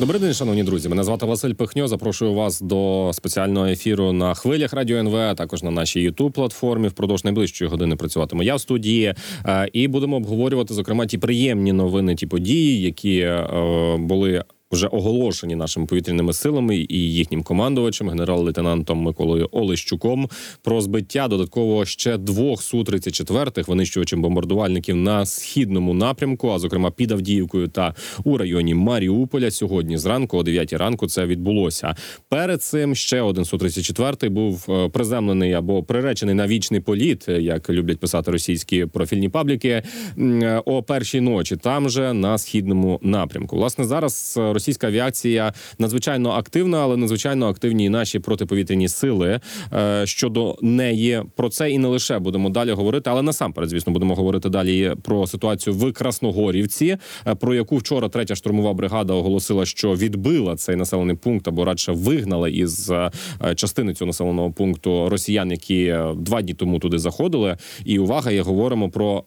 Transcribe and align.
Добрий 0.00 0.20
день, 0.20 0.34
шановні 0.34 0.64
друзі. 0.64 0.88
Мене 0.88 1.04
звати 1.04 1.26
Василь 1.26 1.52
Пихньо. 1.52 1.88
Запрошую 1.88 2.34
вас 2.34 2.60
до 2.60 3.10
спеціального 3.14 3.66
ефіру 3.66 4.12
на 4.12 4.34
хвилях 4.34 4.72
Радіо 4.72 4.98
НВ, 4.98 5.16
а 5.16 5.34
також 5.34 5.62
на 5.62 5.70
нашій 5.70 6.10
youtube 6.10 6.30
платформі. 6.30 6.88
Впродовж 6.88 7.24
найближчої 7.24 7.70
години 7.70 7.96
працюватиму 7.96 8.42
я 8.42 8.54
в 8.54 8.60
студії. 8.60 9.14
Е, 9.46 9.68
І 9.72 9.88
будемо 9.88 10.16
обговорювати 10.16 10.74
зокрема 10.74 11.06
ті 11.06 11.18
приємні 11.18 11.72
новини, 11.72 12.14
ті 12.14 12.26
події, 12.26 12.82
які 12.82 13.18
е, 13.18 13.96
були. 13.98 14.44
Вже 14.72 14.86
оголошені 14.86 15.56
нашими 15.56 15.86
повітряними 15.86 16.32
силами 16.32 16.76
і 16.76 16.98
їхнім 17.12 17.42
командувачем, 17.42 18.08
генерал-лейтенантом 18.10 18.98
Миколою 18.98 19.48
Олещуком, 19.52 20.28
про 20.62 20.80
збиття 20.80 21.28
додатково 21.28 21.84
ще 21.84 22.18
двох 22.18 22.62
су 22.62 22.84
34 22.84 23.50
винищувачем 23.66 24.22
бомбардувальників 24.22 24.96
на 24.96 25.26
східному 25.26 25.94
напрямку, 25.94 26.50
а 26.50 26.58
зокрема 26.58 26.90
під 26.90 27.12
Авдіївкою 27.12 27.68
та 27.68 27.94
у 28.24 28.38
районі 28.38 28.74
Маріуполя. 28.74 29.50
Сьогодні 29.50 29.98
зранку, 29.98 30.38
о 30.38 30.42
9 30.42 30.72
ранку, 30.72 31.06
це 31.06 31.26
відбулося. 31.26 31.94
Перед 32.28 32.62
цим 32.62 32.94
ще 32.94 33.20
один 33.22 33.44
су 33.44 33.58
34 33.58 34.28
був 34.30 34.66
е, 34.68 34.88
приземлений 34.88 35.52
або 35.52 35.82
приречений 35.82 36.34
на 36.34 36.46
вічний 36.46 36.80
політ, 36.80 37.28
е, 37.28 37.42
як 37.42 37.70
люблять 37.70 38.00
писати 38.00 38.30
російські 38.30 38.86
профільні 38.86 39.28
пабліки. 39.28 39.82
е, 40.18 40.62
О 40.64 40.82
першій 40.82 41.20
ночі 41.20 41.56
там 41.56 41.88
же 41.90 42.12
на 42.12 42.38
східному 42.38 42.98
напрямку. 43.02 43.56
Власне, 43.56 43.84
зараз 43.84 44.38
російська 44.56 44.86
авіація 44.86 45.52
надзвичайно 45.78 46.30
активна, 46.30 46.78
але 46.78 46.96
надзвичайно 46.96 47.48
активні 47.48 47.84
і 47.84 47.88
наші 47.88 48.18
протиповітряні 48.18 48.88
сили 48.88 49.40
е, 49.72 50.06
щодо 50.06 50.56
неї. 50.62 51.22
Про 51.36 51.48
це 51.48 51.70
і 51.70 51.78
не 51.78 51.88
лише 51.88 52.18
будемо 52.18 52.50
далі 52.50 52.72
говорити, 52.72 53.10
але 53.10 53.22
насамперед, 53.22 53.70
звісно, 53.70 53.92
будемо 53.92 54.14
говорити 54.14 54.48
далі 54.48 54.94
про 55.02 55.26
ситуацію 55.26 55.74
в 55.74 55.92
Красногорівці, 55.92 56.96
е, 57.26 57.34
про 57.34 57.54
яку 57.54 57.76
вчора 57.76 58.08
третя 58.08 58.34
штурмова 58.34 58.72
бригада 58.72 59.12
оголосила, 59.12 59.66
що 59.66 59.94
відбила 59.94 60.56
цей 60.56 60.76
населений 60.76 61.16
пункт 61.16 61.48
або 61.48 61.64
радше 61.64 61.92
вигнала 61.92 62.48
із 62.48 62.90
е, 62.90 63.10
частини 63.54 63.94
цього 63.94 64.06
населеного 64.06 64.52
пункту 64.52 65.08
росіян, 65.08 65.50
які 65.50 65.96
два 66.16 66.42
дні 66.42 66.54
тому 66.54 66.78
туди 66.78 66.98
заходили. 66.98 67.56
І 67.84 67.98
увага, 67.98 68.30
я 68.30 68.42
говоримо 68.42 68.90
про. 68.90 69.24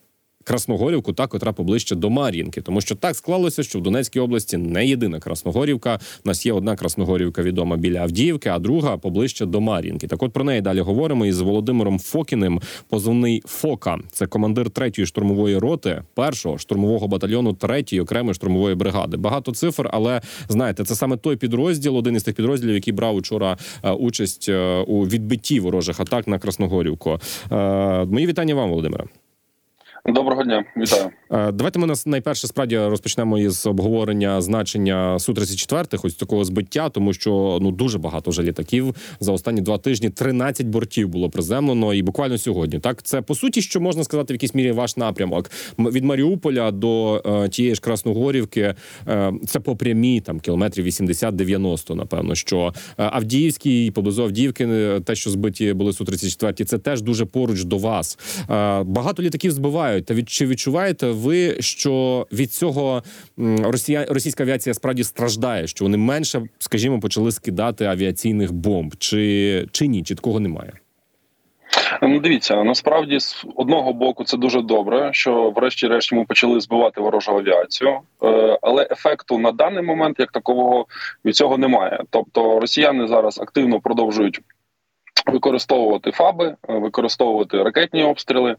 Красногорівку, 0.50 1.14
та 1.14 1.28
котра 1.28 1.54
поближче 1.54 1.96
до 1.96 2.10
Мар'їнки, 2.10 2.62
тому 2.62 2.82
що 2.82 2.96
так 2.96 3.16
склалося, 3.16 3.64
що 3.64 3.80
в 3.80 3.82
Донецькій 3.82 4.20
області 4.20 4.58
не 4.58 4.88
єдина 4.88 5.20
Красногорівка. 5.20 6.00
У 6.26 6.30
нас 6.30 6.46
є 6.46 6.54
одна 6.54 6.76
Красногорівка 6.76 7.44
відома 7.44 7.78
біля 7.78 8.00
Авдіївки, 8.00 8.50
а 8.50 8.60
друга 8.60 8.98
поближче 8.98 9.46
до 9.46 9.62
Мар'їнки. 9.62 10.08
Так, 10.08 10.24
от 10.24 10.34
про 10.34 10.44
неї 10.44 10.62
далі 10.62 10.80
говоримо 10.80 11.26
із 11.26 11.42
Володимиром 11.42 12.00
Фокіним. 12.00 12.62
Позивний 12.88 13.44
Фока. 13.46 14.00
Це 14.12 14.28
командир 14.28 14.70
третьої 14.70 15.06
штурмової 15.06 15.58
роти, 15.58 16.04
першого 16.14 16.58
штурмового 16.58 17.08
батальйону 17.08 17.54
третьої 17.54 18.02
окремої 18.02 18.34
штурмової 18.34 18.76
бригади. 18.76 19.18
Багато 19.18 19.52
цифр, 19.52 19.90
але 19.94 20.22
знаєте, 20.48 20.84
це 20.84 20.96
саме 20.96 21.18
той 21.18 21.36
підрозділ, 21.36 21.98
один 21.98 22.16
із 22.16 22.24
тих 22.24 22.36
підрозділів, 22.36 22.76
який 22.76 22.94
брав 22.94 23.16
учора 23.16 23.58
е, 23.84 23.92
участь 23.92 24.50
е, 24.50 24.80
у 24.88 25.08
відбитті 25.08 25.60
ворожих 25.60 26.00
атак 26.00 26.28
на 26.28 26.40
Красногорівку. 26.40 27.20
Е, 27.52 28.06
Мої 28.06 28.28
вітання 28.28 28.56
вам, 28.56 28.70
Володимире. 28.70 29.06
Доброго 30.14 30.44
дня, 30.44 30.66
вітаю. 30.78 31.10
Е, 31.32 31.52
Давайте 31.52 31.80
ми 31.80 31.94
найперше 32.06 32.48
справді 32.48 32.78
розпочнемо 32.78 33.40
із 33.40 33.66
обговорення 33.66 34.42
значення 34.42 35.20
су 35.20 35.34
34 35.34 35.86
ось 36.04 36.16
такого 36.16 36.46
збиття, 36.46 36.90
тому 36.90 37.14
що 37.14 37.58
ну 37.62 37.72
дуже 37.72 37.98
багато 37.98 38.32
вже 38.32 38.44
літаків 38.44 38.96
за 39.20 39.32
останні 39.32 39.62
два 39.62 39.78
тижні. 39.78 40.10
13 40.10 40.68
бортів 40.68 41.10
було 41.10 41.30
приземлено, 41.30 41.94
і 41.94 42.02
буквально 42.02 42.38
сьогодні. 42.38 42.80
Так, 42.80 43.04
це 43.04 43.22
по 43.22 43.36
суті, 43.36 43.62
що 43.62 43.82
можна 43.82 44.04
сказати, 44.04 44.34
в 44.34 44.36
якійсь 44.36 44.56
мірі 44.56 44.72
ваш 44.72 44.98
напрямок 44.98 45.52
від 45.80 46.04
Маріуполя 46.04 46.72
до 46.72 47.24
е, 47.26 47.50
тієї 47.50 47.76
ж 47.76 47.82
Красногорівки. 47.82 48.76
Е, 49.08 49.34
це 49.48 49.60
по 49.60 49.76
прямій 49.76 50.22
там 50.22 50.40
кілометрів 50.40 50.86
80-90, 50.86 51.96
Напевно, 51.96 52.36
що 52.36 52.74
е, 52.98 53.10
Авдіївський 53.12 53.92
поблизу 53.92 54.24
Авдіївки, 54.24 54.66
е, 54.66 55.00
те, 55.00 55.16
що 55.16 55.30
збиті 55.30 55.74
були 55.74 55.94
су 55.94 56.06
34 56.06 56.66
це 56.66 56.78
теж 56.78 57.02
дуже 57.02 57.26
поруч 57.26 57.64
до 57.64 57.78
вас. 57.78 58.20
Е, 58.50 58.84
багато 58.84 59.24
літаків 59.24 59.52
збивають. 59.52 59.99
Та 60.02 60.14
від 60.14 60.30
чи 60.30 60.46
відчуваєте 60.46 61.08
ви, 61.08 61.62
що 61.62 62.28
від 62.32 62.52
цього 62.52 63.04
росія, 63.64 64.06
російська 64.10 64.44
авіація 64.44 64.74
справді 64.74 65.04
страждає? 65.04 65.68
Що 65.68 65.86
вони 65.86 65.98
менше, 65.98 66.42
скажімо, 66.60 67.00
почали 67.00 67.32
скидати 67.32 67.86
авіаційних 67.86 68.52
бомб, 68.52 68.96
чи, 68.98 69.68
чи 69.72 69.88
ні? 69.88 70.04
Чи 70.04 70.16
такого 70.16 70.40
немає? 70.40 70.74
Ну, 72.02 72.20
дивіться, 72.20 72.64
насправді 72.64 73.20
з 73.20 73.46
одного 73.56 73.94
боку 73.94 74.24
це 74.24 74.38
дуже 74.38 74.62
добре, 74.62 75.10
що 75.14 75.50
врешті-решт 75.56 76.14
ми 76.14 76.26
почали 76.26 76.60
збивати 76.60 77.02
ворожу 77.02 77.32
авіацію, 77.32 78.00
Е, 78.24 78.60
але 78.62 78.88
ефекту 78.92 79.38
на 79.38 79.52
даний 79.52 79.84
момент 79.84 80.20
як 80.20 80.32
такового 80.32 80.86
від 81.26 81.36
цього 81.36 81.58
немає. 81.58 82.04
Тобто 82.10 82.60
росіяни 82.60 83.08
зараз 83.08 83.40
активно 83.40 83.80
продовжують 83.80 84.42
використовувати 85.26 86.12
фаби, 86.12 86.56
е, 86.70 86.74
використовувати 86.74 87.64
ракетні 87.64 88.04
обстріли. 88.04 88.56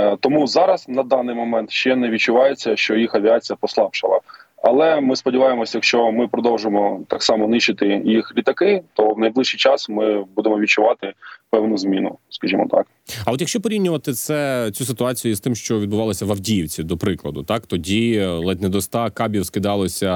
Е, 0.00 0.16
Тому 0.20 0.46
зараз 0.46 0.88
на 0.88 1.02
даний 1.02 1.34
момент 1.34 1.70
ще 1.70 1.96
не 1.96 2.10
відчувається, 2.10 2.76
що 2.76 2.96
їх 2.96 3.14
авіація 3.14 3.56
послабшала. 3.60 4.20
Але 4.62 5.00
ми 5.00 5.16
сподіваємося, 5.16 5.78
якщо 5.78 6.12
ми 6.12 6.28
продовжимо 6.28 7.00
так 7.08 7.22
само 7.22 7.48
нищити 7.48 8.02
їх 8.04 8.32
літаки, 8.36 8.82
то 8.94 9.10
в 9.14 9.18
найближчий 9.18 9.58
час 9.58 9.88
ми 9.88 10.24
будемо 10.36 10.58
відчувати 10.58 11.12
певну 11.50 11.76
зміну, 11.78 12.18
скажімо 12.28 12.66
так. 12.70 12.86
А 13.24 13.32
от 13.32 13.40
якщо 13.40 13.60
порівнювати 13.60 14.12
це 14.12 14.70
цю 14.70 14.84
ситуацію 14.84 15.34
з 15.34 15.40
тим, 15.40 15.54
що 15.54 15.80
відбувалося 15.80 16.24
в 16.24 16.30
Авдіївці, 16.30 16.82
до 16.82 16.96
прикладу, 16.96 17.42
так 17.42 17.66
тоді 17.66 18.24
ледь 18.24 18.62
не 18.62 18.68
до 18.68 18.80
100 18.80 19.10
кабів 19.14 19.46
скидалося 19.46 20.12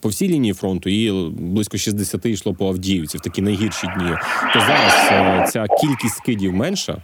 по 0.00 0.08
всій 0.08 0.28
лінії 0.28 0.54
фронту, 0.54 0.90
і 0.90 1.30
близько 1.30 1.76
60 1.76 2.26
йшло 2.26 2.54
по 2.54 2.68
Авдіївці 2.68 3.18
в 3.18 3.20
такі 3.20 3.42
найгірші 3.42 3.86
дні. 3.86 4.10
То 4.54 4.60
зараз 4.60 5.08
е, 5.10 5.46
ця 5.48 5.66
кількість 5.80 6.16
скидів 6.16 6.52
менша. 6.52 7.02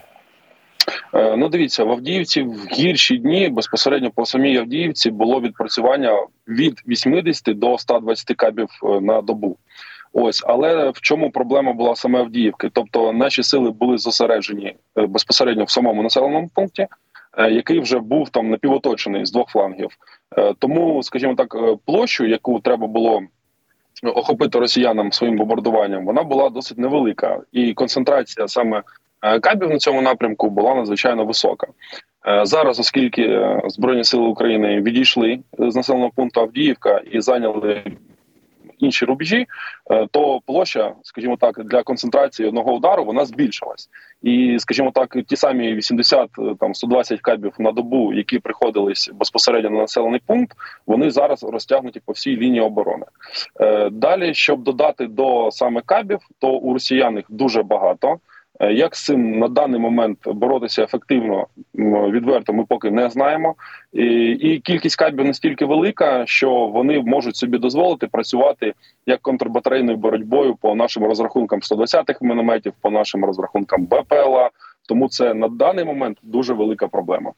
Е, 1.15 1.37
Ну, 1.37 1.49
дивіться, 1.49 1.85
в 1.85 1.91
Авдіївці 1.91 2.43
в 2.43 2.67
гірші 2.73 3.19
дні 3.19 3.49
безпосередньо 3.49 4.11
по 4.11 4.27
самій 4.27 4.57
Авдіївці 4.57 5.11
було 5.11 5.41
відпрацювання 5.41 6.27
від 6.49 6.83
80 6.89 7.59
до 7.59 7.79
120 7.79 8.37
кабів 8.37 8.69
е, 8.85 9.01
на 9.01 9.23
добу. 9.23 9.57
Ось, 10.13 10.43
але 10.47 10.91
в 10.91 11.01
чому 11.01 11.31
проблема 11.31 11.73
була 11.73 11.97
саме 11.97 12.19
Авдіївки? 12.19 12.71
Тобто 12.73 13.13
наші 13.13 13.43
сили 13.43 13.71
були 13.71 13.99
зосереджені 13.99 14.75
е, 14.99 15.07
безпосередньо 15.07 15.65
в 15.65 15.71
самому 15.71 16.03
населеному 16.03 16.51
пункті, 16.55 16.87
який 17.51 17.81
вже 17.81 17.99
був 17.99 18.29
там 18.29 18.51
напівоточений 18.51 19.27
з 19.27 19.33
двох 19.33 19.49
флангів. 19.49 19.91
Тому, 20.59 21.03
скажімо 21.03 21.35
так, 21.35 21.57
площу, 21.87 22.27
яку 22.27 22.61
треба 22.61 22.87
було 22.87 23.23
охопити 24.03 24.59
росіянам 24.59 25.13
своїм 25.13 25.37
бомбардуванням, 25.37 26.05
вона 26.05 26.23
була 26.23 26.51
досить 26.51 26.79
невелика, 26.79 27.41
і 27.53 27.75
концентрація 27.75 28.49
саме 28.49 28.83
кабів 29.21 29.71
на 29.71 29.79
цьому 29.79 30.03
напрямку 30.03 30.51
була 30.51 30.75
надзвичайно 30.75 31.25
висока. 31.25 31.67
Е, 32.29 32.47
Зараз, 32.47 32.81
оскільки 32.81 33.23
е, 33.23 33.63
Збройні 33.67 34.05
сили 34.05 34.27
України 34.27 34.81
відійшли 34.81 35.41
з 35.59 35.77
населеного 35.77 36.11
пункту 36.17 36.41
Авдіївка 36.41 37.01
і 37.11 37.21
зайняли 37.21 37.83
інші 38.81 39.05
рубежі, 39.05 39.47
е, 39.91 40.07
то 40.11 40.41
площа, 40.47 40.95
скажімо 41.03 41.37
так, 41.37 41.65
для 41.65 41.83
концентрації 41.83 42.49
одного 42.49 42.73
удару 42.73 43.05
вона 43.05 43.25
збільшилась. 43.25 43.89
І, 44.23 44.57
скажімо 44.59 44.91
так, 44.95 45.17
ті 45.27 45.37
самі 45.37 45.75
80 45.75 46.31
е, 46.39 46.55
там 46.61 46.75
120 46.75 47.21
кабів 47.21 47.53
на 47.59 47.73
добу, 47.73 48.13
які 48.13 48.39
приходились 48.39 49.11
безпосередньо 49.15 49.71
на 49.71 49.81
населений 49.81 50.21
пункт, 50.27 50.57
вони 50.87 51.11
зараз 51.11 51.43
розтягнуті 51.43 52.01
по 52.07 52.13
всій 52.13 52.37
лінії 52.37 52.61
оборони. 52.61 53.07
Е, 53.61 53.91
Далі, 53.91 54.35
щоб 54.35 54.63
додати 54.63 55.07
до 55.07 55.51
саме 55.51 55.81
кабів, 55.87 56.19
то 56.39 56.53
у 56.53 56.73
росіян 56.73 57.17
їх 57.17 57.25
дуже 57.29 57.63
багато. 57.63 58.19
Е, 58.61 58.73
Як 58.73 58.97
з 58.97 59.05
цим 59.05 59.39
на 59.39 59.49
даний 59.49 59.81
момент 59.81 60.19
боротися 60.27 60.83
ефективно 60.83 61.47
відверто, 62.11 62.53
ми 62.53 62.65
поки 62.65 62.91
не 62.91 63.11
знаємо. 63.11 63.55
І, 63.93 64.05
і 64.31 64.59
кількість 64.61 64.97
кабів 64.97 65.27
настільки 65.27 65.65
велика, 65.65 66.27
що 66.27 66.51
вони 66.51 67.03
можуть 67.03 67.37
собі 67.37 67.59
дозволити 67.59 68.07
працювати 68.07 68.75
як 69.07 69.21
контрбатарейною 69.21 69.97
боротьбою 69.97 70.57
по 70.57 70.75
нашим 70.75 71.05
розрахункам 71.05 71.61
120-х 71.61 72.23
мінометів, 72.23 72.73
по 72.81 72.91
нашим 72.91 73.25
розрахункам 73.25 73.87
БПЛА. 73.87 74.51
Тому 74.89 75.09
це 75.09 75.35
на 75.35 75.49
даний 75.49 75.85
момент 75.85 76.19
дуже 76.23 76.55
велика 76.55 76.89
проблема. 76.89 77.33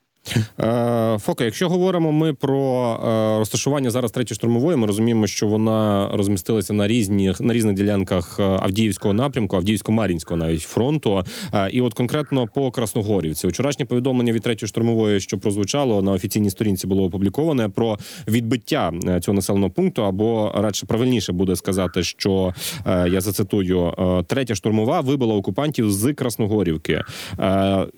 Е, 0.60 1.19
Фока, 1.19 1.44
якщо 1.44 1.69
говоримо 1.69 2.12
ми 2.12 2.34
про 2.34 2.92
е, 3.04 3.38
розташування 3.38 3.90
зараз 3.90 4.10
третьої 4.10 4.36
штурмової, 4.36 4.76
ми 4.76 4.86
розуміємо, 4.86 5.26
що 5.26 5.46
вона 5.46 6.10
розмістилася 6.12 6.72
на 6.72 6.88
різних 6.88 7.40
на 7.40 7.54
різних 7.54 7.74
ділянках 7.74 8.36
е, 8.40 8.42
Авдіївського 8.42 9.14
напрямку, 9.14 9.56
Авдіївсько-Мар'їнського 9.56 10.36
навіть 10.36 10.62
фронту. 10.62 11.22
І 11.70 11.80
от 11.80 11.94
конкретно 11.94 12.48
по 12.54 12.70
Красногорівці, 12.70 13.46
вчорашнє 13.46 13.84
повідомлення 13.84 14.32
від 14.32 14.42
третьої 14.42 14.69
штурмової, 14.69 15.20
що 15.20 15.38
прозвучало 15.38 16.02
на 16.02 16.12
офіційній 16.12 16.50
сторінці, 16.50 16.86
було 16.86 17.04
опубліковане 17.04 17.69
про 17.69 17.98
відбиття 18.28 18.92
цього 19.22 19.34
населеного 19.34 19.70
пункту, 19.70 20.04
або 20.04 20.52
радше 20.54 20.86
правильніше 20.86 21.32
буде 21.32 21.56
сказати, 21.56 22.02
що 22.02 22.54
я 22.86 23.20
зацитую: 23.20 23.92
третя 24.26 24.54
штурмова 24.54 25.00
вибила 25.00 25.34
окупантів 25.34 25.92
з 25.92 26.12
Красногорівки. 26.12 27.02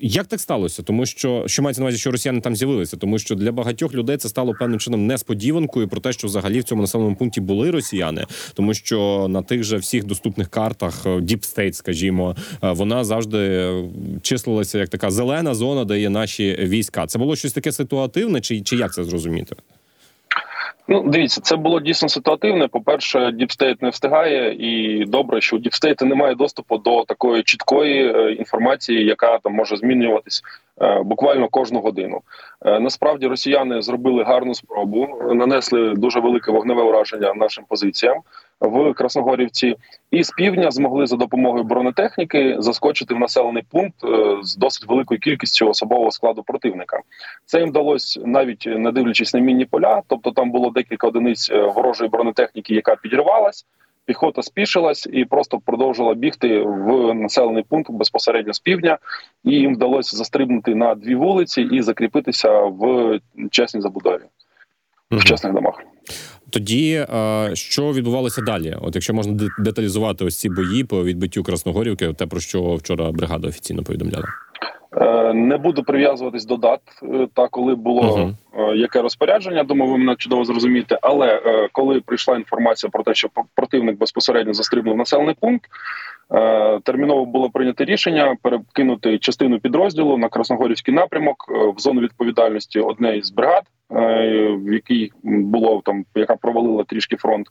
Як 0.01 0.27
так 0.27 0.41
сталося? 0.41 0.83
Тому 0.83 1.07
що 1.07 1.45
що 1.47 1.63
мається 1.63 1.81
на 1.81 1.85
увазі, 1.85 1.99
що 1.99 2.11
росіяни 2.15 2.41
там 2.41 2.57
з'явилися, 2.57 2.97
тому 2.97 3.19
що 3.19 3.35
для 3.35 3.53
багатьох 3.53 3.95
людей 3.95 4.17
це 4.17 4.29
стало 4.29 4.55
певним 4.55 4.79
чином 4.81 5.07
несподіванкою 5.07 5.89
про 5.89 6.01
те, 6.01 6.13
що 6.13 6.27
взагалі 6.27 6.61
в 6.61 6.65
цьому 6.65 6.81
населеному 6.81 7.17
пункті 7.17 7.41
були 7.41 7.71
росіяни, 7.71 8.25
тому 8.55 8.75
що 8.75 9.27
на 9.31 9.43
тих 9.43 9.63
же 9.63 9.77
всіх 9.77 10.05
доступних 10.05 10.49
картах 10.49 11.07
Deep 11.07 11.57
State, 11.57 11.73
скажімо, 11.73 12.37
е, 12.63 12.71
вона 12.71 13.05
завжди 13.05 13.73
числилася 14.23 14.79
як 14.79 14.89
така 14.89 15.11
зелена 15.11 15.55
зона, 15.55 15.85
де 15.85 16.01
є 16.01 16.11
наші 16.11 16.57
війська. 16.61 17.07
Це 17.07 17.19
було 17.19 17.37
щось 17.37 17.53
таке 17.53 17.73
ситуативне, 17.73 18.41
чи, 18.41 18.61
чи 18.61 18.77
як 18.77 18.95
це 18.95 19.05
зрозуміти? 19.05 19.57
Ну, 20.89 21.05
дивіться, 21.09 21.41
це 21.41 21.57
було 21.57 21.81
дійсно 21.81 22.09
ситуативне. 22.09 22.69
По 22.69 22.81
перше, 22.81 23.33
DeepState 23.33 23.83
не 23.83 23.89
встигає, 23.89 24.55
і 24.55 25.05
добре, 25.05 25.41
що 25.41 25.57
у 25.57 25.59
DeepState 25.59 26.00
а 26.00 26.05
немає 26.05 26.35
доступу 26.35 26.79
до 26.79 27.05
такої 27.05 27.43
чіткої 27.43 28.13
е, 28.13 28.33
інформації, 28.33 29.05
яка 29.05 29.39
там 29.39 29.53
може 29.53 29.77
змінюватись 29.77 30.43
е, 30.45 30.64
буквально 31.05 31.49
кожну 31.49 31.81
годину. 31.81 32.21
Е, 32.65 32.81
насправді 32.81 33.27
росіяни 33.27 33.83
зробили 33.83 34.25
гарну 34.25 34.55
спробу, 34.55 35.09
нанесли 35.35 35.95
дуже 35.95 36.21
велике 36.21 36.53
вогневе 36.53 36.83
ураження 36.83 37.35
нашим 37.35 37.65
позиціям 37.69 38.21
в 38.61 38.93
Красногорівці, 38.93 39.77
і 40.11 40.25
з 40.25 40.31
півдня 40.31 40.71
змогли 40.71 41.07
за 41.07 41.17
допомогою 41.17 41.65
бронетехніки 41.65 42.57
заскочити 42.59 43.15
в 43.15 43.19
населений 43.19 43.63
пункт 43.71 43.97
з 44.43 44.57
досить 44.57 44.89
великою 44.89 45.21
кількістю 45.21 45.69
особового 45.69 46.11
складу 46.11 46.43
противника. 46.43 47.01
Це 47.45 47.61
їм 47.61 47.69
вдалося 47.69 48.21
навіть 48.25 48.67
не 48.67 48.93
дивлячись 48.93 49.35
на 49.35 49.41
мінні 49.41 49.65
поля, 49.65 50.03
тобто 50.07 50.31
там 50.31 50.51
було 50.51 50.71
декілька 50.71 51.07
одиниць 51.07 51.51
ворожої 51.51 52.11
бронетехніки, 52.11 52.75
яка 52.75 52.97
підірвалась. 52.97 53.67
Піхота 54.07 54.43
спішилась 54.43 55.09
і 55.13 55.25
просто 55.25 55.61
продовжила 55.61 56.15
бігти 56.15 56.59
в 56.61 57.15
населений 57.15 57.63
пункт 57.69 57.91
безпосередньо 57.91 58.53
з 58.53 58.59
півдня, 58.59 58.99
і 59.45 59.51
їм 59.51 59.75
вдалося 59.75 60.17
застрибнути 60.17 60.75
на 60.75 60.95
дві 60.95 61.15
вулиці 61.15 61.63
і 61.63 61.83
закріпитися 61.83 62.61
в 62.61 63.19
чесній 63.51 63.81
забудові 63.81 64.23
в 65.11 65.25
чесних 65.25 65.53
домах. 65.53 65.75
Тоді 66.51 67.07
що 67.53 67.93
відбувалося 67.93 68.43
далі? 68.43 68.77
От 68.81 68.95
якщо 68.95 69.15
можна 69.15 69.51
деталізувати 69.59 70.25
ось 70.25 70.41
ці 70.41 70.49
бої 70.49 70.85
по 70.85 71.05
відбиттю 71.05 71.43
Красногорівки, 71.43 72.13
те 72.13 72.27
про 72.27 72.41
що 72.41 72.75
вчора 72.75 73.13
бригада 73.13 73.49
офіційно 73.49 73.83
повідомляла. 73.83 74.25
Е, 75.01 75.33
не 75.35 75.57
буду 75.57 75.83
прив'язуватись 75.83 76.45
до 76.45 76.57
дат 76.57 76.81
е, 77.03 77.29
та 77.35 77.49
коли 77.49 77.75
було 77.75 78.03
uh-huh. 78.03 78.75
яке 78.75 79.03
розпорядження. 79.03 79.65
Думаю, 79.65 79.93
ви 79.93 79.99
мене 79.99 80.17
чудово 80.17 80.45
зрозумієте. 80.45 80.99
Але 81.03 81.43
коли 81.73 82.01
прийшла 82.01 82.37
інформація 82.37 82.91
про 82.91 83.03
те, 83.03 83.15
що 83.15 83.29
противник 83.55 83.99
безпосередньо 83.99 84.55
застрибнув 84.55 84.97
населений 84.97 85.35
пункт, 85.41 85.71
терміново 86.83 87.27
було 87.27 87.51
прийнято 87.51 87.85
рішення 87.85 88.37
перекинути 88.43 89.19
частину 89.19 89.61
підрозділу 89.61 90.19
на 90.19 90.29
Красногорівський 90.29 90.95
напрямок 90.95 91.37
в 91.77 91.81
зону 91.81 92.01
відповідальності 92.01 92.81
однієї 92.81 93.23
з 93.23 93.31
бригад, 93.31 93.65
в 93.91 94.73
якій 94.73 95.13
було 95.23 95.83
там, 95.85 96.05
яка 96.15 96.37
провалила 96.37 96.85
трішки 96.85 97.17
фронт. 97.17 97.47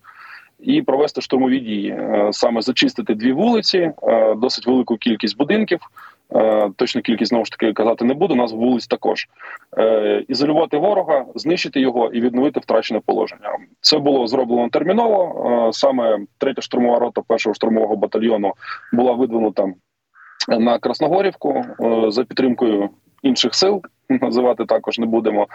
І 0.59 0.81
провести 0.81 1.21
штурмові 1.21 1.59
дії, 1.59 1.97
саме 2.31 2.61
зачистити 2.61 3.15
дві 3.15 3.31
вулиці, 3.31 3.91
досить 4.37 4.67
велику 4.67 4.97
кількість 4.97 5.37
будинків, 5.37 5.79
точну 6.75 7.01
кількість 7.01 7.29
знову 7.29 7.45
ж 7.45 7.51
таки 7.51 7.73
казати 7.73 8.05
не 8.05 8.13
буду. 8.13 8.35
Нас 8.35 8.51
вулиць 8.51 8.87
також 8.87 9.27
е, 9.77 10.25
ізолювати 10.27 10.77
ворога, 10.77 11.25
знищити 11.35 11.79
його 11.79 12.09
і 12.13 12.21
відновити 12.21 12.59
втрачене 12.59 13.01
положення. 13.05 13.49
Це 13.81 13.99
було 13.99 14.27
зроблено 14.27 14.69
терміново. 14.69 15.67
Е, 15.69 15.73
саме 15.73 16.19
третя 16.37 16.61
штурмова 16.61 16.99
рота 16.99 17.21
першого 17.27 17.53
штурмового 17.53 17.95
батальйону 17.95 18.53
була 18.93 19.13
видвинута 19.13 19.67
на 20.47 20.79
Красногорівку 20.79 21.65
за 22.07 22.23
підтримкою 22.23 22.89
інших 23.23 23.55
сил. 23.55 23.81
Називати 24.09 24.65
також 24.65 24.99
не 24.99 25.05
будемо 25.05 25.47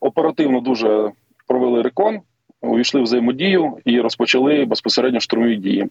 оперативно. 0.00 0.60
Дуже 0.60 1.10
провели 1.46 1.82
рекон. 1.82 2.20
Увійшли 2.62 3.00
в 3.00 3.02
взаємодію 3.02 3.76
і 3.84 4.00
розпочали 4.00 4.64
безпосередньо 4.64 5.20
штурмові 5.20 5.56
дії. 5.56 5.86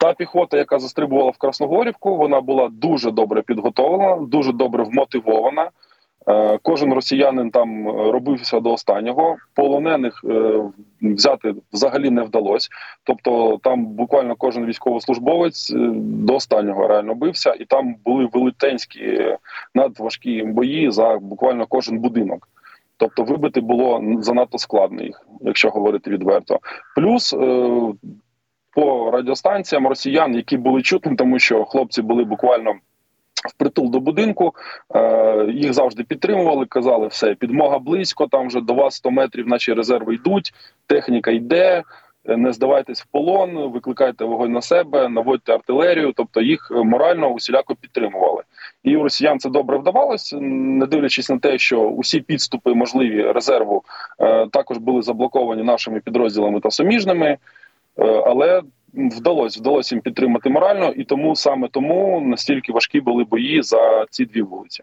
Та 0.00 0.12
піхота, 0.12 0.56
яка 0.56 0.78
застрибувала 0.78 1.30
в 1.30 1.36
Красногорівку, 1.36 2.16
вона 2.16 2.40
була 2.40 2.68
дуже 2.72 3.10
добре 3.10 3.42
підготовлена, 3.42 4.16
дуже 4.16 4.52
добре 4.52 4.84
вмотивована. 4.84 5.70
Е, 6.28 6.58
кожен 6.62 6.94
росіянин 6.94 7.50
там 7.50 7.88
робився 7.88 8.60
до 8.60 8.72
останнього. 8.72 9.36
Полонених 9.54 10.24
е, 10.24 10.62
взяти 11.02 11.54
взагалі 11.72 12.10
не 12.10 12.22
вдалося. 12.22 12.68
Тобто, 13.04 13.58
там 13.62 13.86
буквально 13.86 14.36
кожен 14.36 14.66
військовослужбовець 14.66 15.70
е, 15.70 15.76
до 15.94 16.34
останнього 16.34 16.88
реально 16.88 17.14
бився, 17.14 17.54
і 17.60 17.64
там 17.64 17.94
були 18.04 18.28
велетенські 18.32 19.36
надважкі 19.74 20.42
бої 20.42 20.90
за 20.90 21.18
буквально 21.18 21.66
кожен 21.66 21.98
будинок. 21.98 22.48
Тобто, 22.96 23.22
вибити 23.24 23.60
було 23.60 24.02
занадто 24.20 24.58
складно 24.58 25.02
їх, 25.02 25.26
якщо 25.40 25.70
говорити 25.70 26.10
відверто. 26.10 26.58
Плюс 26.96 27.34
по 28.72 29.10
радіостанціям 29.10 29.86
росіян, 29.86 30.34
які 30.34 30.56
були 30.56 30.82
чутні, 30.82 31.16
тому 31.16 31.38
що 31.38 31.64
хлопці 31.64 32.02
були 32.02 32.24
буквально. 32.24 32.74
Впритул 33.48 33.90
до 33.90 34.00
будинку 34.00 34.54
е, 34.94 35.46
їх 35.52 35.72
завжди 35.72 36.04
підтримували. 36.04 36.66
Казали, 36.66 37.06
все 37.06 37.34
підмога 37.34 37.78
близько. 37.78 38.26
Там 38.26 38.46
вже 38.46 38.60
до 38.60 38.74
вас 38.74 38.94
100 38.94 39.10
метрів. 39.10 39.48
Наші 39.48 39.72
резерви 39.72 40.14
йдуть. 40.14 40.52
Техніка 40.86 41.30
йде. 41.30 41.82
Не 42.24 42.52
здавайтесь 42.52 43.02
в 43.02 43.06
полон, 43.06 43.72
викликайте 43.72 44.24
вогонь 44.24 44.52
на 44.52 44.62
себе, 44.62 45.08
наводьте 45.08 45.54
артилерію. 45.54 46.12
Тобто 46.16 46.40
їх 46.40 46.70
морально 46.70 47.28
усіляко 47.28 47.74
підтримували. 47.74 48.42
І 48.84 48.96
росіян 48.96 49.38
це 49.38 49.50
добре 49.50 49.78
вдавалося, 49.78 50.40
не 50.40 50.86
дивлячись 50.86 51.30
на 51.30 51.38
те, 51.38 51.58
що 51.58 51.80
усі 51.80 52.20
підступи 52.20 52.74
можливі 52.74 53.32
резерву 53.32 53.82
е, 54.18 54.46
також 54.46 54.78
були 54.78 55.02
заблоковані 55.02 55.62
нашими 55.62 56.00
підрозділами 56.00 56.60
та 56.60 56.70
суміжними. 56.70 57.38
Е, 57.98 58.22
але 58.26 58.62
вдалося 58.94 59.60
вдалося 59.60 59.94
їм 59.94 60.02
підтримати 60.02 60.50
морально, 60.50 60.88
і 60.88 61.04
тому 61.04 61.36
саме 61.36 61.68
тому 61.68 62.20
настільки 62.20 62.72
важкі 62.72 63.00
були 63.00 63.24
бої 63.24 63.62
за 63.62 64.06
ці 64.10 64.24
дві 64.24 64.42
вулиці. 64.42 64.82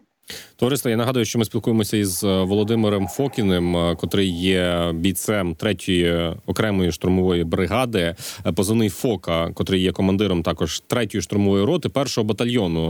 Товариство, 0.60 0.90
я 0.90 0.98
нагадую, 0.98 1.26
що 1.26 1.40
ми 1.40 1.46
спілкуємося 1.46 1.98
із 1.98 2.24
е, 2.24 2.28
Володимиром 2.28 3.08
Фокіним, 3.08 3.78
е, 3.78 3.96
котрий 3.96 4.30
є 4.30 4.92
бійцем 4.94 5.56
третьої 5.56 6.34
окремої 6.46 6.92
штурмової 6.92 7.44
бригади, 7.44 8.16
е, 8.46 8.52
позивний 8.52 8.90
Фока, 8.90 9.52
котрий 9.54 9.82
є 9.82 9.92
командиром 9.92 10.44
також 10.44 10.80
третьої 10.80 11.22
штурмової 11.22 11.66
роти, 11.66 11.90
першого 11.90 12.26
батальйону 12.26 12.88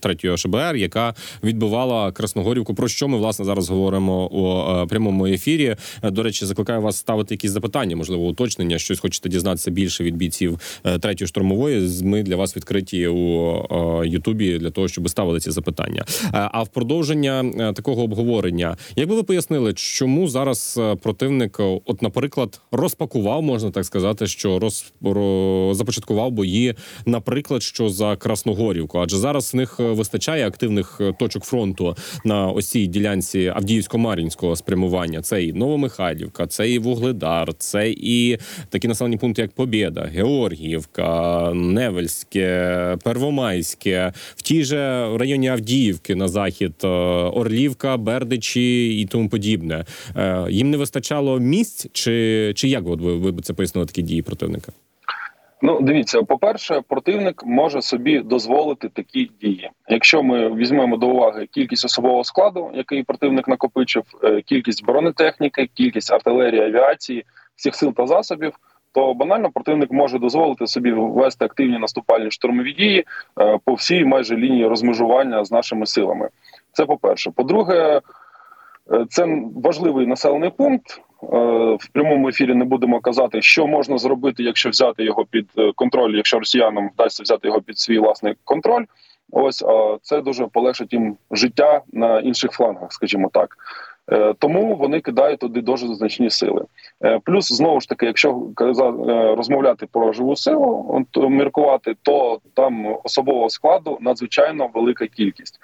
третьої 0.00 0.36
ШБР, 0.36 0.76
яка 0.76 1.14
відбивала 1.44 2.12
Красногорівку. 2.12 2.74
Про 2.74 2.88
що 2.88 3.08
ми 3.08 3.18
власне 3.18 3.44
зараз 3.44 3.68
говоримо 3.70 4.26
у 4.26 4.86
прямому 4.86 5.26
ефірі? 5.26 5.76
До 6.02 6.22
речі, 6.22 6.46
закликаю 6.46 6.80
вас 6.80 6.96
ставити 6.96 7.34
якісь 7.34 7.50
запитання, 7.50 7.96
можливо, 7.96 8.28
уточнення. 8.28 8.78
Щось 8.78 9.00
хочете 9.00 9.28
дізнатися 9.28 9.70
більше 9.70 10.04
від 10.04 10.16
бійців 10.16 10.60
третьої 11.00 11.28
штурмової. 11.28 11.90
Ми 12.02 12.22
для 12.22 12.36
вас 12.36 12.56
відкриті 12.56 13.06
у 13.06 14.04
Ютубі 14.04 14.58
для 14.58 14.70
того, 14.70 14.88
щоб 14.88 15.08
ставили 15.08 15.40
ці 15.40 15.50
запитання. 15.50 16.04
А 16.52 16.62
в 16.62 16.68
продовження 16.68 17.40
е, 17.40 17.72
такого 17.72 18.02
обговорення, 18.02 18.76
як 18.96 19.08
би 19.08 19.14
ви 19.14 19.22
пояснили, 19.22 19.72
чому 19.74 20.28
зараз 20.28 20.78
е, 20.80 20.94
противник, 20.94 21.56
е, 21.60 21.80
от, 21.84 22.02
наприклад, 22.02 22.60
розпакував, 22.72 23.42
можна 23.42 23.70
так 23.70 23.84
сказати, 23.84 24.26
що 24.26 24.58
роз, 24.58 24.92
роз 25.02 25.76
започаткував 25.76 26.30
бої, 26.30 26.74
наприклад, 27.06 27.62
що 27.62 27.88
за 27.88 28.16
Красногорівку, 28.16 28.98
адже 28.98 29.16
зараз 29.16 29.54
в 29.54 29.56
них 29.56 29.78
вистачає 29.78 30.46
активних 30.46 31.00
точок 31.18 31.44
фронту 31.44 31.96
на 32.24 32.48
ось 32.48 32.72
ділянці 32.72 33.52
Авдіївсько-Мар'їнського 33.56 34.56
спрямування. 34.56 35.22
Це 35.22 35.44
і 35.44 35.52
Новомихайлівка, 35.52 36.46
це 36.46 36.70
і 36.70 36.78
Вугледар, 36.78 37.54
це 37.54 37.90
і 37.90 38.38
такі 38.68 38.88
населені 38.88 39.16
пункти, 39.16 39.42
як 39.42 39.52
Побєда, 39.52 40.00
Георгіївка, 40.00 41.50
Невельське, 41.54 42.96
Первомайське, 43.04 44.12
в 44.36 44.42
тій 44.42 44.64
же 44.64 45.08
районі 45.18 45.48
Авдіївки 45.48 46.14
на 46.14 46.28
захід, 46.32 46.72
е, 46.84 46.88
Орлівка, 47.38 47.96
Бердичі 47.96 49.00
і 49.00 49.06
тому 49.06 49.28
подібне. 49.28 49.84
Е, 50.16 50.46
їм 50.50 50.70
не 50.70 50.76
вистачало 50.76 51.38
місць, 51.38 51.86
чи 51.92 52.52
чи 52.56 52.68
як 52.68 52.84
ви, 52.84 53.16
ви 53.16 53.32
б 53.32 53.42
це 53.42 53.54
пояснили 53.54 53.86
такі 53.86 54.02
дії 54.02 54.22
противника? 54.22 54.72
Ну, 55.64 55.80
дивіться, 55.80 56.22
по 56.22 56.38
перше, 56.38 56.82
противник 56.88 57.42
може 57.46 57.82
собі 57.82 58.18
дозволити 58.18 58.88
такі 58.88 59.30
дії. 59.40 59.70
Якщо 59.88 60.22
ми 60.22 60.54
візьмемо 60.54 60.96
до 60.96 61.06
уваги 61.06 61.46
кількість 61.50 61.84
особового 61.84 62.24
складу, 62.24 62.70
який 62.74 63.02
противник 63.02 63.48
накопичив, 63.48 64.02
е, 64.24 64.42
кількість 64.42 64.84
бронетехніки, 64.84 65.68
кількість 65.74 66.12
артилерії, 66.12 66.62
авіації, 66.62 67.24
всіх 67.56 67.74
сил 67.74 67.94
та 67.94 68.06
засобів 68.06 68.52
то 68.92 69.14
банально 69.14 69.50
противник 69.50 69.90
може 69.90 70.18
дозволити 70.18 70.66
собі 70.66 70.92
вести 70.92 71.44
активні 71.44 71.78
наступальні 71.78 72.30
штурмові 72.30 72.72
дії 72.72 73.04
е, 73.40 73.58
по 73.64 73.74
всій 73.74 74.04
майже 74.04 74.36
лінії 74.36 74.66
розмежування 74.66 75.44
з 75.44 75.52
нашими 75.52 75.86
силами. 75.86 76.28
Це 76.72 76.86
по 76.86 76.96
перше. 76.96 77.30
По-друге, 77.30 78.00
е, 78.92 79.06
це 79.08 79.42
важливий 79.56 80.06
населений 80.06 80.50
пункт. 80.50 81.00
Е, 81.22 81.26
в 81.80 81.88
прямому 81.92 82.28
ефірі 82.28 82.54
не 82.54 82.64
будемо 82.64 83.00
казати, 83.00 83.42
що 83.42 83.66
можна 83.66 83.98
зробити, 83.98 84.42
якщо 84.42 84.70
взяти 84.70 85.04
його 85.04 85.24
під 85.24 85.50
контроль, 85.74 86.14
якщо 86.16 86.38
росіянам 86.38 86.90
вдасться 86.94 87.22
взяти 87.22 87.48
його 87.48 87.60
під 87.60 87.78
свій 87.78 87.98
власний 87.98 88.34
контроль. 88.44 88.84
Ось 89.34 89.64
це 90.02 90.20
дуже 90.20 90.46
полегшить 90.46 90.92
їм 90.92 91.16
життя 91.30 91.80
на 91.92 92.20
інших 92.20 92.50
флангах, 92.52 92.92
скажімо 92.92 93.30
так. 93.32 93.56
Е, 94.10 94.34
тому 94.38 94.76
вони 94.76 95.00
кидають 95.00 95.40
туди 95.40 95.60
дуже 95.60 95.86
значні 95.86 96.30
сили. 96.30 96.64
Е, 97.04 97.20
плюс 97.24 97.52
знову 97.52 97.80
ж 97.80 97.88
таки, 97.88 98.06
якщо 98.06 98.46
е, 98.60 98.64
розмовляти 99.34 99.86
про 99.92 100.12
живу 100.12 100.36
силу, 100.36 101.06
міркувати, 101.16 101.94
то 102.02 102.40
там 102.54 102.96
особового 103.04 103.50
складу 103.50 103.98
надзвичайно 104.00 104.70
велика 104.74 105.06
кількість. 105.06 105.58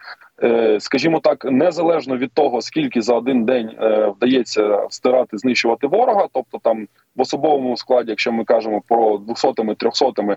Скажімо 0.78 1.20
так, 1.20 1.44
незалежно 1.44 2.16
від 2.16 2.32
того, 2.32 2.60
скільки 2.60 3.02
за 3.02 3.14
один 3.14 3.44
день 3.44 3.70
вдається 4.16 4.86
стирати, 4.90 5.38
знищувати 5.38 5.86
ворога, 5.86 6.26
тобто 6.32 6.58
там 6.62 6.88
в 7.16 7.20
особовому 7.20 7.76
складі, 7.76 8.10
якщо 8.10 8.32
ми 8.32 8.44
кажемо 8.44 8.82
про 8.88 9.18
двохсотими 9.18 9.74
трьохсотими 9.74 10.36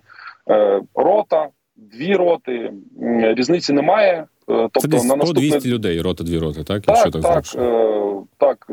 рота, 0.95 1.47
дві 1.75 2.15
роти 2.15 2.73
різниці 3.21 3.73
немає. 3.73 4.25
Е, 4.51 4.69
тобто 4.71 4.97
Це 4.99 5.07
на 5.07 5.15
наступне... 5.15 5.49
200 5.49 5.69
людей, 5.69 6.01
рота 6.01 6.23
дві 6.23 6.39
роти, 6.39 6.63
так? 6.63 6.81
Так, 6.81 6.95
Якщо 6.95 7.11
так, 7.11 7.21
так, 7.21 7.45
е, 7.57 8.13
так. 8.37 8.67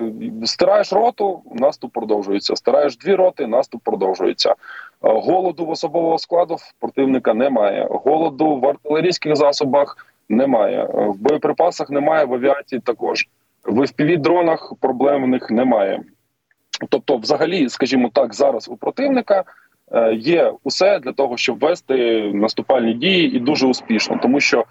Стираєш 0.44 0.92
роту, 0.92 1.40
наступ 1.54 1.92
продовжується. 1.92 2.56
Стираєш 2.56 2.96
дві 2.96 3.14
роти, 3.14 3.46
наступ 3.46 3.82
продовжується. 3.84 4.50
Е, 4.50 4.54
голоду 5.00 5.66
в 5.66 5.70
особового 5.70 6.18
складу 6.18 6.54
в 6.54 6.72
противника 6.80 7.34
немає. 7.34 7.88
Голоду 7.90 8.56
в 8.56 8.66
артилерійських 8.66 9.36
засобах 9.36 10.06
немає. 10.28 10.88
Е, 10.94 11.06
в 11.08 11.16
боєприпасах 11.18 11.90
немає, 11.90 12.24
в 12.24 12.34
авіації 12.34 12.80
також. 12.80 13.28
В 13.64 13.78
fpv 13.78 14.18
дронах 14.18 14.72
проблем 14.80 15.24
в 15.24 15.28
них 15.28 15.50
немає. 15.50 16.02
Тобто, 16.88 17.16
взагалі, 17.16 17.68
скажімо 17.68 18.10
так, 18.12 18.34
зараз 18.34 18.68
у 18.68 18.76
противника. 18.76 19.44
Є 20.16 20.52
усе 20.64 20.98
для 20.98 21.12
того, 21.12 21.36
щоб 21.36 21.58
вести 21.58 22.22
наступальні 22.34 22.94
дії, 22.94 23.36
і 23.36 23.40
дуже 23.40 23.66
успішно, 23.66 24.18
тому 24.22 24.40
що 24.40 24.64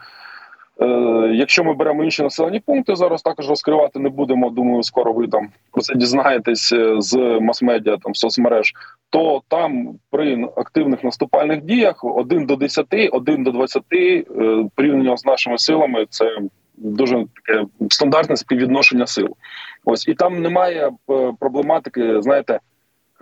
якщо 1.33 1.63
ми 1.63 1.73
беремо 1.73 2.03
інші 2.03 2.23
населені 2.23 2.59
пункти, 2.59 2.95
зараз 2.95 3.21
також 3.21 3.49
розкривати 3.49 3.99
не 3.99 4.09
будемо. 4.09 4.49
Думаю, 4.49 4.83
скоро 4.83 5.13
ви 5.13 5.27
там 5.27 5.49
про 5.71 5.81
це 5.81 5.95
дізнаєтесь 5.95 6.71
е, 6.73 6.95
з 6.97 7.39
мас-медіа, 7.41 7.97
там 7.97 8.15
соцмереж. 8.15 8.73
То 9.09 9.41
там 9.47 9.89
при 10.11 10.47
активних 10.55 11.03
наступальних 11.03 11.61
діях 11.61 12.03
один 12.03 12.45
до 12.45 12.55
10, 12.55 12.85
один 13.11 13.43
до 13.43 13.51
20 13.51 13.83
е, 13.93 14.23
порівняно 14.75 15.17
з 15.17 15.25
нашими 15.25 15.57
силами, 15.57 16.05
це 16.09 16.37
дуже 16.77 17.25
таке 17.45 17.65
стандартне 17.89 18.35
співвідношення 18.35 19.07
сил. 19.07 19.27
Ось 19.85 20.07
і 20.07 20.13
там 20.13 20.41
немає 20.41 20.91
проблематики, 21.39 22.21
знаєте. 22.21 22.59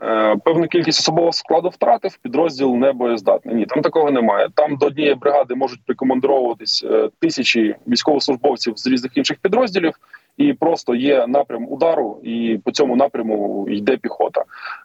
Е, 0.03 0.35
певну 0.43 0.67
кількість 0.67 0.99
особового 0.99 1.33
складу 1.33 1.69
втратив, 1.69 2.17
підрозділ 2.17 2.75
не 2.75 2.91
боєздатний. 2.91 3.55
Ні, 3.55 3.65
там 3.65 3.81
такого 3.81 4.11
немає. 4.11 4.49
Там 4.55 4.77
до 4.77 4.85
однієї 4.85 5.15
бригади 5.15 5.55
можуть 5.55 5.79
прикомандировуватись 5.85 6.85
е, 6.91 7.09
тисячі 7.19 7.75
військовослужбовців 7.87 8.73
з 8.77 8.87
різних 8.87 9.17
інших 9.17 9.37
підрозділів, 9.37 9.93
і 10.37 10.53
просто 10.53 10.95
є 10.95 11.27
напрям 11.27 11.65
удару, 11.69 12.19
і 12.23 12.59
по 12.63 12.71
цьому 12.71 12.95
напряму 12.95 13.67
йде 13.69 13.97
піхота. 13.97 14.43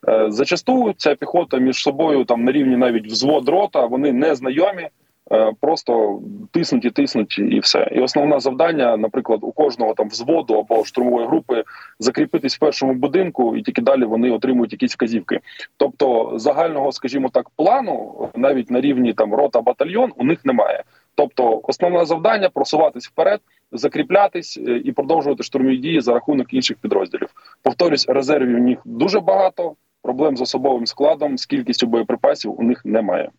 Е, 0.08 0.26
зачасту 0.28 0.94
ця 0.96 1.14
піхота 1.14 1.58
між 1.58 1.76
собою 1.76 2.24
там 2.24 2.44
на 2.44 2.52
рівні 2.52 2.76
навіть 2.76 3.06
взвод 3.06 3.48
рота, 3.48 3.86
вони 3.86 4.12
не 4.12 4.34
знайомі. 4.34 4.88
Е, 5.32 5.52
просто 5.60 6.20
тиснуть 6.50 6.84
і 6.84 6.90
тиснуть, 6.90 7.38
і 7.38 7.60
все. 7.60 7.88
І 7.92 8.00
основне 8.00 8.40
завдання, 8.40 8.96
наприклад, 8.96 9.40
у 9.42 9.52
кожного 9.52 9.94
там 9.94 10.08
взводу 10.08 10.54
або 10.54 10.84
штурмової 10.84 11.26
групи 11.26 11.64
закріпитись 11.99 12.56
в 12.56 12.58
першому 12.58 12.94
будинку, 12.94 13.56
і 13.56 13.62
тільки 13.62 13.82
далі 13.82 14.04
вони 14.04 14.30
отримують 14.30 14.72
якісь 14.72 14.94
вказівки. 14.94 15.40
Тобто 15.76 16.32
загального, 16.34 16.92
скажімо 16.92 17.28
так, 17.28 17.50
плану 17.50 18.28
навіть 18.34 18.70
на 18.70 18.80
рівні 18.80 19.12
там 19.12 19.34
рота 19.34 19.60
батальйон 19.60 20.12
у 20.16 20.25
них 20.25 20.44
немає. 20.44 20.82
Тобто, 21.14 21.60
основне 21.62 22.04
завдання 22.04 22.49
просуватись 22.49 23.08
вперед, 23.08 23.40
закріплятись 23.72 24.58
е, 24.66 24.80
і 24.84 24.92
продовжувати 24.92 25.42
штурмові 25.42 25.76
дії 25.76 26.00
за 26.00 26.14
рахунок 26.14 26.54
інших 26.54 26.76
підрозділів. 26.76 27.28
Повторюсь, 27.62 28.08
резервів 28.08 28.56
у 28.56 28.62
них 28.62 28.78
дуже 28.84 29.20
багато. 29.20 29.75
Проблем 30.02 30.37
з 30.37 30.40
особовим 30.40 30.87
складом, 30.87 31.38
з 31.38 31.46
кількістю 31.46 31.87
боєприпасів 31.87 32.60
у 32.60 32.62
них 32.62 32.84
немає. 32.84 33.30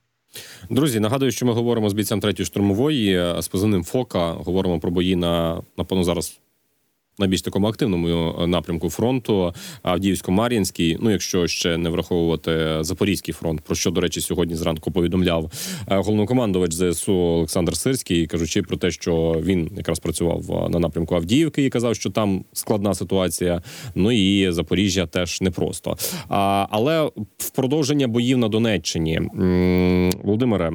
Друзі, 0.69 0.99
нагадую, 0.99 1.31
що 1.31 1.45
ми 1.45 1.53
говоримо 1.53 1.89
з 1.89 1.93
бійцем 1.93 2.19
третьої 2.19 2.45
штурмової 2.45 3.33
з 3.41 3.47
позивним 3.47 3.83
Фока. 3.83 4.31
Говоримо 4.31 4.79
про 4.79 4.91
бої 4.91 5.15
на 5.15 5.61
напевно 5.77 6.03
зараз 6.03 6.39
найбільш 7.19 7.41
такому 7.41 7.67
активному 7.67 8.07
е, 8.07 8.47
напрямку 8.47 8.89
фронту 8.89 9.53
Авдіївсько-Мар'їнський. 9.83 10.97
Ну, 10.99 11.11
якщо 11.11 11.47
ще 11.47 11.77
не 11.77 11.89
враховувати 11.89 12.77
Запорізький 12.81 13.33
фронт, 13.33 13.61
про 13.61 13.75
що 13.75 13.91
до 13.91 14.01
речі 14.01 14.21
сьогодні 14.21 14.55
зранку 14.55 14.91
повідомляв 14.91 15.51
е, 15.87 15.97
головнокомандувач 15.97 16.73
ЗСУ 16.73 17.13
Олександр 17.13 17.77
Сирський, 17.77 18.27
кажучи 18.27 18.61
про 18.61 18.77
те, 18.77 18.91
що 18.91 19.41
він 19.43 19.71
якраз 19.77 19.99
працював 19.99 20.51
е, 20.51 20.69
на 20.69 20.79
напрямку 20.79 21.15
Авдіївки 21.15 21.65
і 21.65 21.69
казав, 21.69 21.95
що 21.95 22.09
там 22.09 22.45
складна 22.53 22.93
ситуація. 22.93 23.61
Ну 23.95 24.11
і 24.11 24.51
Запоріжжя 24.51 25.05
теж 25.05 25.41
непросто. 25.41 25.97
Але 26.69 27.11
в 27.37 27.49
продовження 27.49 28.07
боїв 28.07 28.37
на 28.37 28.47
Донеччині 28.47 29.21
Володимире. 30.23 30.71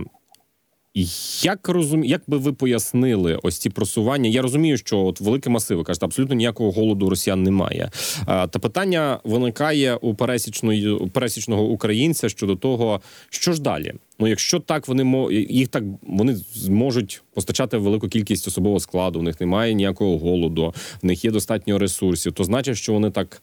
Як 1.42 1.68
розум... 1.68 2.04
як 2.04 2.22
би 2.26 2.38
ви 2.38 2.52
пояснили 2.52 3.38
ось 3.42 3.58
ці 3.58 3.70
просування? 3.70 4.30
Я 4.30 4.42
розумію, 4.42 4.76
що 4.76 4.98
от 4.98 5.20
великі 5.20 5.50
масиви 5.50 5.84
кажуть, 5.84 6.02
абсолютно 6.02 6.34
ніякого 6.34 6.70
голоду 6.70 7.10
росіян 7.10 7.42
немає. 7.42 7.90
Та 8.26 8.48
питання 8.48 9.20
виникає 9.24 9.94
у 9.94 10.14
пересічної 10.14 10.98
пересічного 11.12 11.62
українця 11.62 12.28
щодо 12.28 12.56
того, 12.56 13.00
що 13.30 13.52
ж 13.52 13.62
далі. 13.62 13.94
Ну, 14.18 14.26
якщо 14.26 14.60
так 14.60 14.88
вони 14.88 15.04
мо 15.04 15.32
їх 15.32 15.68
так 15.68 15.84
вони 16.02 16.34
зможуть 16.54 17.22
постачати 17.34 17.76
велику 17.76 18.08
кількість 18.08 18.48
особового 18.48 18.80
складу, 18.80 19.18
у 19.18 19.22
них 19.22 19.40
немає 19.40 19.74
ніякого 19.74 20.18
голоду, 20.18 20.74
в 21.02 21.06
них 21.06 21.24
є 21.24 21.30
достатньо 21.30 21.78
ресурсів, 21.78 22.32
то 22.32 22.44
значить, 22.44 22.76
що 22.76 22.92
вони 22.92 23.10
так 23.10 23.42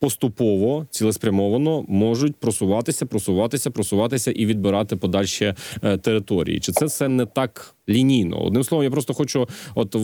поступово 0.00 0.86
цілеспрямовано 0.90 1.84
можуть 1.88 2.36
просуватися, 2.36 3.06
просуватися, 3.06 3.70
просуватися 3.70 4.30
і 4.30 4.46
відбирати 4.46 4.96
подальші 4.96 5.54
е, 5.82 5.96
території. 5.96 6.60
Чи 6.60 6.72
це 6.72 6.84
все 6.84 7.08
не 7.08 7.26
так 7.26 7.74
лінійно? 7.88 8.44
Одним 8.44 8.64
словом, 8.64 8.84
я 8.84 8.90
просто 8.90 9.14
хочу, 9.14 9.48
от 9.74 9.96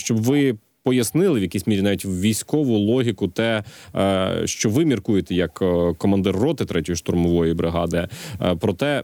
щоб 0.00 0.22
ви. 0.22 0.56
Пояснили 0.86 1.40
в 1.40 1.42
якійсь 1.42 1.66
мірі 1.66 1.82
навіть 1.82 2.04
військову 2.04 2.78
логіку, 2.78 3.28
те, 3.28 3.64
е, 3.96 4.42
що 4.44 4.70
ви 4.70 4.84
міркуєте 4.84 5.34
як 5.34 5.62
е, 5.62 5.94
командир 5.98 6.36
роти 6.36 6.64
третьої 6.64 6.96
штурмової 6.96 7.54
бригади, 7.54 8.08
про 8.60 8.72
те, 8.72 9.02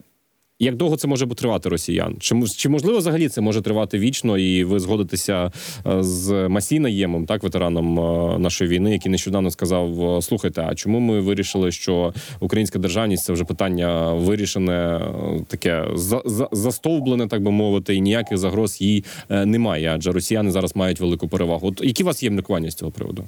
як 0.60 0.76
довго 0.76 0.96
це 0.96 1.08
може 1.08 1.26
тривати 1.26 1.68
росіян? 1.68 2.16
Чи 2.18 2.42
чи 2.56 2.68
можливо 2.68 2.98
взагалі 2.98 3.28
це 3.28 3.40
може 3.40 3.62
тривати 3.62 3.98
вічно? 3.98 4.38
І 4.38 4.64
ви 4.64 4.80
згодитеся 4.80 5.52
е, 5.86 6.02
з 6.02 6.48
Масінаємом, 6.48 7.26
так 7.26 7.42
ветераном 7.42 8.00
е, 8.00 8.38
нашої 8.38 8.70
війни, 8.70 8.92
який 8.92 9.12
нещодавно 9.12 9.50
сказав: 9.50 10.16
е, 10.16 10.22
слухайте, 10.22 10.66
а 10.68 10.74
чому 10.74 11.00
ми 11.00 11.20
вирішили, 11.20 11.72
що 11.72 12.12
українська 12.40 12.78
державність 12.78 13.24
це 13.24 13.32
вже 13.32 13.44
питання 13.44 14.12
вирішене, 14.12 15.00
таке 15.46 15.84
за, 15.94 16.22
за, 16.24 16.48
застовблене, 16.52 17.26
так 17.26 17.42
би 17.42 17.50
мовити, 17.50 17.94
і 17.94 18.00
ніяких 18.00 18.38
загроз 18.38 18.80
їй 18.80 19.04
немає, 19.28 19.92
адже 19.94 20.12
росіяни 20.12 20.50
зараз 20.50 20.76
мають 20.76 21.00
велику 21.00 21.28
перевагу. 21.28 21.68
От 21.68 21.80
які 21.84 22.02
у 22.02 22.06
вас 22.06 22.22
є 22.22 22.30
міркування 22.30 22.70
з 22.70 22.74
цього 22.74 22.90
приводу? 22.90 23.24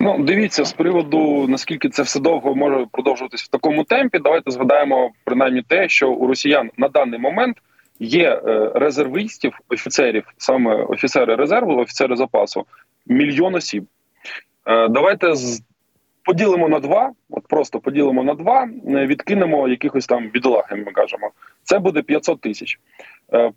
Ну, 0.00 0.18
дивіться 0.18 0.64
з 0.64 0.72
приводу 0.72 1.48
наскільки 1.48 1.88
це 1.88 2.02
все 2.02 2.20
довго 2.20 2.54
може 2.54 2.86
продовжуватись 2.92 3.42
в 3.42 3.48
такому 3.48 3.84
темпі. 3.84 4.18
Давайте 4.18 4.50
згадаємо 4.50 5.10
принаймні 5.24 5.62
те, 5.62 5.88
що 5.88 6.10
у 6.10 6.26
росіян 6.26 6.70
на 6.76 6.88
даний 6.88 7.18
момент 7.18 7.56
є 8.00 8.30
е, 8.30 8.70
резервістів, 8.74 9.58
офіцерів, 9.68 10.24
саме 10.36 10.74
офіцери 10.74 11.34
резерву, 11.34 11.76
офіцери 11.76 12.16
запасу, 12.16 12.66
мільйон 13.06 13.54
осіб. 13.54 13.84
Е, 14.66 14.88
давайте. 14.88 15.32
Поділимо 16.26 16.68
на 16.68 16.80
два, 16.80 17.12
от 17.30 17.46
просто 17.46 17.80
поділимо 17.80 18.24
на 18.24 18.34
два, 18.34 18.62
е, 18.64 19.06
відкинемо 19.06 19.68
якихось 19.68 20.06
там 20.06 20.28
бідолах, 20.28 20.72
ми 20.72 20.92
кажемо. 20.92 21.30
Це 21.62 21.78
буде 21.78 22.02
500 22.02 22.40
тисяч. 22.40 22.78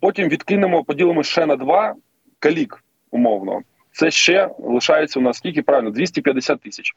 Потім 0.00 0.28
відкинемо, 0.28 0.84
поділимо 0.84 1.22
ще 1.22 1.46
на 1.46 1.56
два 1.56 1.94
калік, 2.38 2.84
умовно 3.10 3.62
це 3.98 4.10
ще 4.10 4.50
лишається 4.58 5.20
у 5.20 5.22
нас 5.22 5.36
скільки 5.36 5.62
правильно 5.62 5.90
250 5.90 6.60
тисяч. 6.60 6.94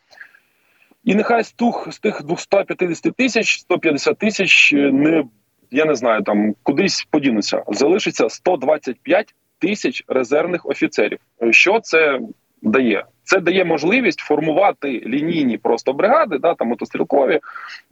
І 1.03 1.15
нехай 1.15 1.43
з 1.43 1.51
тих, 1.51 1.87
з 1.91 1.99
тих 1.99 2.23
250 2.23 3.15
тисяч, 3.15 3.59
150 3.59 4.17
тисяч 4.17 4.73
е, 4.73 4.91
не 4.91 5.23
я 5.71 5.85
не 5.85 5.95
знаю 5.95 6.23
там 6.23 6.55
кудись 6.63 7.07
подінуться. 7.11 7.63
Залишиться 7.67 8.29
125 8.29 9.33
тисяч 9.59 10.03
резервних 10.07 10.65
офіцерів. 10.65 11.19
Що 11.51 11.79
це 11.79 12.19
дає? 12.61 13.05
Це 13.23 13.39
дає 13.39 13.65
можливість 13.65 14.19
формувати 14.19 14.87
лінійні 14.89 15.57
просто 15.57 15.93
бригади, 15.93 16.37
да 16.37 16.53
там 16.53 16.67
мотострілкові 16.67 17.39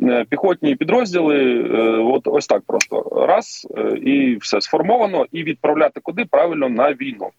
е, 0.01 0.25
піхотні 0.30 0.75
підрозділи. 0.75 1.62
Е, 1.62 1.82
от 1.98 2.28
ось 2.28 2.48
так 2.48 2.62
просто 2.68 3.25
раз 3.28 3.68
і 4.04 4.36
все 4.36 4.62
сформовано, 4.62 5.25
і 5.32 5.44
відправляти 5.44 6.00
куди 6.04 6.25
правильно 6.25 6.70
на 6.70 6.94
війну. 6.94 7.30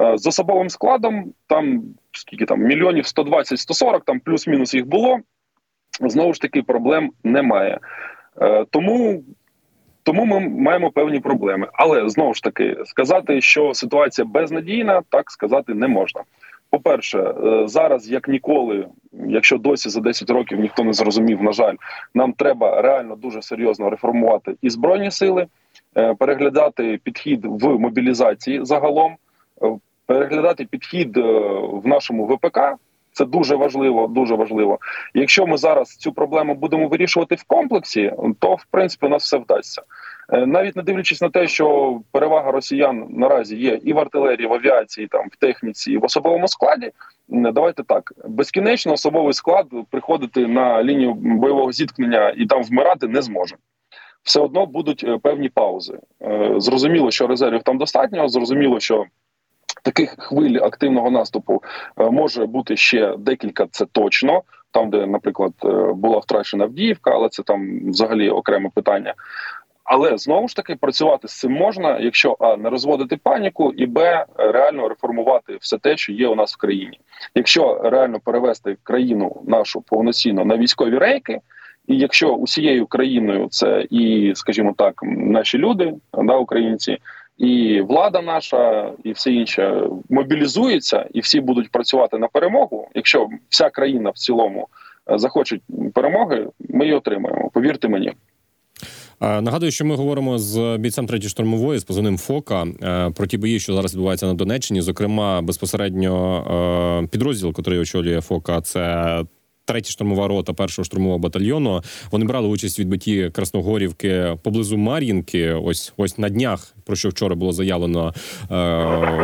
Е, 0.00 0.18
з 0.18 0.26
особовим 0.26 0.70
складом 0.70 1.32
там 1.46 1.82
скільки 2.12 2.44
там 2.44 2.60
мільйонів 2.60 3.04
120-140, 3.04 4.00
там 4.04 4.20
плюс-мінус 4.20 4.74
їх 4.74 4.86
було. 4.86 5.18
Знову 6.00 6.34
ж 6.34 6.40
таки, 6.40 6.62
проблем 6.62 7.10
немає. 7.24 7.78
Е, 8.40 8.64
тому 8.70 9.24
Тому 10.02 10.24
ми 10.24 10.40
маємо 10.40 10.90
певні 10.90 11.20
проблеми. 11.20 11.68
Але 11.72 12.08
знову 12.08 12.34
ж 12.34 12.42
таки 12.42 12.76
сказати, 12.84 13.40
що 13.40 13.74
ситуація 13.74 14.24
безнадійна, 14.24 15.02
так 15.08 15.30
сказати 15.30 15.74
не 15.74 15.88
можна. 15.88 16.22
По 16.70 16.80
перше, 16.80 17.18
е, 17.18 17.68
зараз 17.68 18.10
як 18.10 18.28
ніколи, 18.28 18.86
якщо 19.12 19.58
досі 19.58 19.88
за 19.88 20.00
10 20.00 20.30
років 20.30 20.60
ніхто 20.60 20.84
не 20.84 20.92
зрозумів, 20.92 21.42
на 21.42 21.52
жаль, 21.52 21.74
нам 22.14 22.32
треба 22.32 22.82
реально 22.82 23.16
дуже 23.16 23.42
серйозно 23.42 23.90
реформувати 23.90 24.54
і 24.62 24.70
збройні 24.70 25.10
сили, 25.10 25.46
переглядати 26.18 27.00
підхід 27.02 27.40
в 27.44 27.78
мобілізації 27.78 28.64
загалом, 28.64 29.16
переглядати 30.06 30.64
підхід 30.64 31.16
в 31.16 31.82
нашому 31.84 32.26
ВПК. 32.26 32.58
Це 33.12 33.24
дуже 33.24 33.56
важливо. 33.56 34.06
Дуже 34.06 34.34
важливо. 34.34 34.78
Якщо 35.14 35.46
ми 35.46 35.56
зараз 35.56 35.96
цю 35.96 36.12
проблему 36.12 36.54
будемо 36.54 36.88
вирішувати 36.88 37.34
в 37.34 37.44
комплексі, 37.44 38.12
то 38.38 38.54
в 38.54 38.64
принципі 38.70 39.06
у 39.06 39.08
нас 39.08 39.22
все 39.22 39.38
вдасться. 39.38 39.82
Е, 40.32 40.46
навіть 40.46 40.76
не 40.76 40.82
дивлячись 40.82 41.20
на 41.20 41.28
те, 41.28 41.46
що 41.46 41.98
перевага 42.10 42.50
росіян 42.50 43.06
наразі 43.10 43.56
є 43.56 43.80
і 43.84 43.92
в 43.92 43.98
артилерії, 43.98 44.48
в 44.48 44.52
авіації, 44.52 45.06
там 45.06 45.28
в 45.32 45.36
техніці, 45.36 45.92
і 45.92 45.96
в 45.96 46.04
особовому 46.04 46.48
складі. 46.48 46.90
Давайте 47.28 47.82
так 47.82 48.12
безкінечно 48.24 48.92
особовий 48.92 49.32
склад 49.32 49.66
приходити 49.90 50.46
на 50.46 50.82
лінію 50.82 51.14
бойового 51.14 51.72
зіткнення 51.72 52.34
і 52.36 52.46
там 52.46 52.62
вмирати 52.62 53.08
не 53.08 53.22
зможе. 53.22 53.56
Все 54.22 54.40
одно 54.40 54.66
будуть 54.66 55.04
е, 55.04 55.18
певні 55.18 55.48
паузи. 55.48 55.98
Е, 56.22 56.54
зрозуміло, 56.56 57.10
що 57.10 57.26
резервів 57.26 57.62
там 57.62 57.78
достатньо. 57.78 58.28
Зрозуміло, 58.28 58.80
що 58.80 59.04
таких 59.86 60.14
хвиль 60.18 60.58
активного 60.62 61.10
наступу 61.10 61.62
може 61.96 62.46
бути 62.46 62.76
ще 62.76 63.16
декілька. 63.18 63.66
Це 63.70 63.86
точно. 63.92 64.42
Там, 64.70 64.90
де, 64.90 65.06
наприклад, 65.06 65.52
була 65.94 66.18
втрачена 66.18 66.64
Авдіївка, 66.64 67.10
але 67.10 67.28
це 67.28 67.42
там 67.42 67.90
взагалі 67.90 68.30
окреме 68.30 68.70
питання. 68.74 69.14
Але 69.84 70.18
знову 70.18 70.48
ж 70.48 70.56
таки 70.56 70.76
працювати 70.76 71.28
з 71.28 71.38
цим 71.38 71.52
можна, 71.52 71.98
якщо 71.98 72.36
а 72.40 72.56
не 72.56 72.70
розводити 72.70 73.16
паніку, 73.16 73.72
і 73.72 73.86
б 73.86 74.26
реально 74.36 74.88
реформувати 74.88 75.56
все 75.60 75.78
те, 75.78 75.96
що 75.96 76.12
є 76.12 76.28
у 76.28 76.34
нас 76.34 76.54
в 76.54 76.56
країні. 76.56 77.00
Якщо 77.34 77.80
реально 77.84 78.20
перевести 78.20 78.76
країну 78.82 79.42
нашу 79.46 79.80
повноцінно 79.80 80.44
на 80.44 80.56
військові 80.56 80.98
рейки, 80.98 81.40
і 81.86 81.96
якщо 81.96 82.28
усією 82.34 82.86
країною 82.86 83.48
це 83.50 83.86
і, 83.90 84.32
скажімо 84.36 84.74
так, 84.78 85.00
наші 85.02 85.58
люди, 85.58 85.94
да, 86.12 86.36
українці, 86.36 86.98
і 87.38 87.80
влада 87.80 88.22
наша, 88.22 88.92
і 89.04 89.12
все 89.12 89.32
інше 89.32 89.88
мобілізується, 90.10 91.08
і 91.14 91.20
всі 91.20 91.40
будуть 91.40 91.70
працювати 91.70 92.18
на 92.18 92.28
перемогу. 92.28 92.88
Якщо 92.94 93.28
вся 93.48 93.70
країна 93.70 94.10
в 94.10 94.18
цілому 94.18 94.68
е, 95.10 95.18
захоче 95.18 95.58
перемоги, 95.94 96.48
ми 96.68 96.84
її 96.84 96.96
отримаємо. 96.96 97.50
Повірте 97.50 97.88
мені. 97.88 98.12
Нагадую, 99.20 99.72
що 99.72 99.84
ми 99.84 99.94
говоримо 99.94 100.38
з 100.38 100.76
бійцем 100.78 101.06
третьої 101.06 101.30
штурмової 101.30 101.78
з 101.78 101.84
позивним 101.84 102.18
Фока 102.18 102.66
е, 102.82 103.10
про 103.10 103.26
ті 103.26 103.38
бої, 103.38 103.60
що 103.60 103.74
зараз 103.74 103.92
відбуваються 103.92 104.26
на 104.26 104.34
Донеччині. 104.34 104.80
Зокрема, 104.80 105.42
безпосередньо 105.42 107.02
е, 107.04 107.08
підрозділ, 107.08 107.54
який 107.58 107.78
очолює 107.78 108.20
Фока, 108.20 108.60
це 108.60 109.24
третя 109.66 109.90
штурмова 109.90 110.28
рота 110.28 110.52
першого 110.52 110.84
штурмового 110.84 111.18
батальйону. 111.18 111.82
Вони 112.10 112.24
брали 112.24 112.48
участь 112.48 112.78
в 112.78 112.80
відбитті 112.80 113.30
Красногорівки 113.32 114.36
поблизу 114.42 114.76
Мар'їнки. 114.76 115.52
Ось 115.52 115.92
ось 115.96 116.18
на 116.18 116.28
днях, 116.28 116.74
про 116.84 116.96
що 116.96 117.08
вчора 117.08 117.34
було 117.34 117.52
заявлено 117.52 118.14
е, 118.42 118.54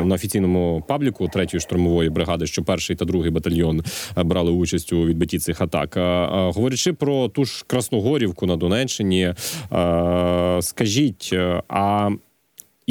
на 0.05 0.15
офіційному 0.15 0.85
пабліку 0.89 1.29
третьої 1.29 1.61
штурмової 1.61 2.11
бригади, 2.11 2.47
що 2.47 2.63
перший 2.63 2.97
та 2.97 3.05
другий 3.05 3.31
батальйон 3.31 3.83
е, 4.19 4.23
брали 4.23 4.51
участь 4.51 4.93
у 4.93 5.07
відбитті 5.07 5.39
цих 5.39 5.61
атак. 5.61 5.97
Е, 5.97 6.01
е, 6.01 6.27
говорячи 6.53 6.93
про 6.93 7.29
ту 7.29 7.45
ж 7.45 7.65
Красногорівку 7.67 8.47
на 8.47 8.57
Донеччині, 8.57 9.23
е, 9.23 9.35
скажіть, 10.63 11.35
а 11.69 12.11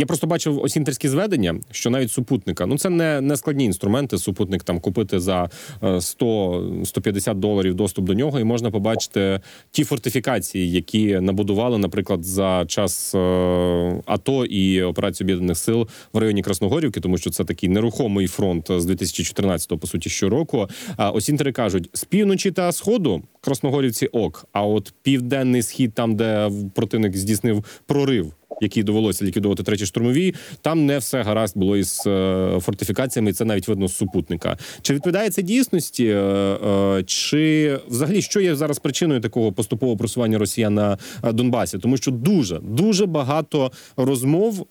я 0.02 0.06
просто 0.06 0.28
бачив 0.28 0.62
осінтерські 0.62 1.10
зведення, 1.10 1.56
що 1.72 1.90
навіть 1.90 2.12
супутника, 2.12 2.66
ну 2.66 2.78
це 2.78 2.90
не 2.90 3.22
не 3.22 3.38
складні 3.38 3.66
інструменти. 3.66 4.18
Супутник 4.18 4.64
там 4.64 4.80
купити 4.80 5.20
за 5.20 5.50
100-150 5.82 7.32
е, 7.32 7.34
доларів 7.34 7.76
доступ 7.76 8.06
до 8.06 8.14
нього, 8.14 8.40
і 8.40 8.44
можна 8.44 8.72
побачити 8.72 9.40
ті 9.72 9.84
фортифікації, 9.84 10.72
які 10.72 11.20
набудували, 11.20 11.78
наприклад, 11.78 12.24
за 12.24 12.66
час 12.66 13.16
е, 13.16 14.02
АТО 14.06 14.46
і 14.46 14.82
операції 14.82 15.26
об'єднаних 15.26 15.58
сил 15.58 15.88
в 16.14 16.18
районі 16.18 16.42
Красногорівки, 16.42 17.00
тому 17.00 17.18
що 17.18 17.30
це 17.30 17.44
такий 17.44 17.70
нерухомий 17.70 18.28
фронт 18.28 18.66
з 18.68 18.86
2014-го, 18.86 19.78
по 19.78 19.88
суті, 19.88 20.10
щороку. 20.10 20.68
Осінтери 20.98 21.52
кажуть, 21.52 21.90
з 21.94 22.04
півночі 22.04 22.52
та 22.52 22.72
сходу 22.72 23.24
Красногорівці 23.42 24.08
ок. 24.08 24.46
А 24.52 24.66
от 24.66 24.94
південний 25.02 25.62
схід, 25.62 25.94
там 25.94 26.16
де 26.16 26.52
противник 26.76 27.18
здійснив 27.18 27.66
прорив 27.86 28.34
які 28.62 28.84
довелося 28.84 29.26
ліквідувати 29.26 29.64
треті 29.64 29.86
штурмові, 29.86 30.34
там 30.62 30.86
не 30.86 30.98
все 30.98 31.22
гаразд 31.22 31.58
було 31.58 31.78
із 31.78 32.04
е, 32.08 32.58
фортифікаціями. 32.62 33.34
Це 33.34 33.46
навіть 33.46 33.68
видно 33.68 33.88
з 33.88 33.96
супутника. 33.96 34.58
Чи 34.82 34.94
відповідає 34.94 35.30
це 35.30 35.42
дійсності? 35.42 36.08
Е, 36.08 36.18
е, 36.18 37.04
чи 37.04 37.80
взагалі 37.88 38.22
що 38.22 38.42
є 38.42 38.56
зараз 38.56 38.80
причиною 38.80 39.22
такого 39.22 39.52
поступового 39.52 39.98
просування 39.98 40.38
Росіян 40.38 40.74
на 40.74 40.98
Донбасі? 41.24 41.78
Тому 41.78 41.98
що 41.98 42.12
дуже 42.12 42.60
дуже 42.60 43.06
багато 43.06 43.72
розмов 43.98 44.66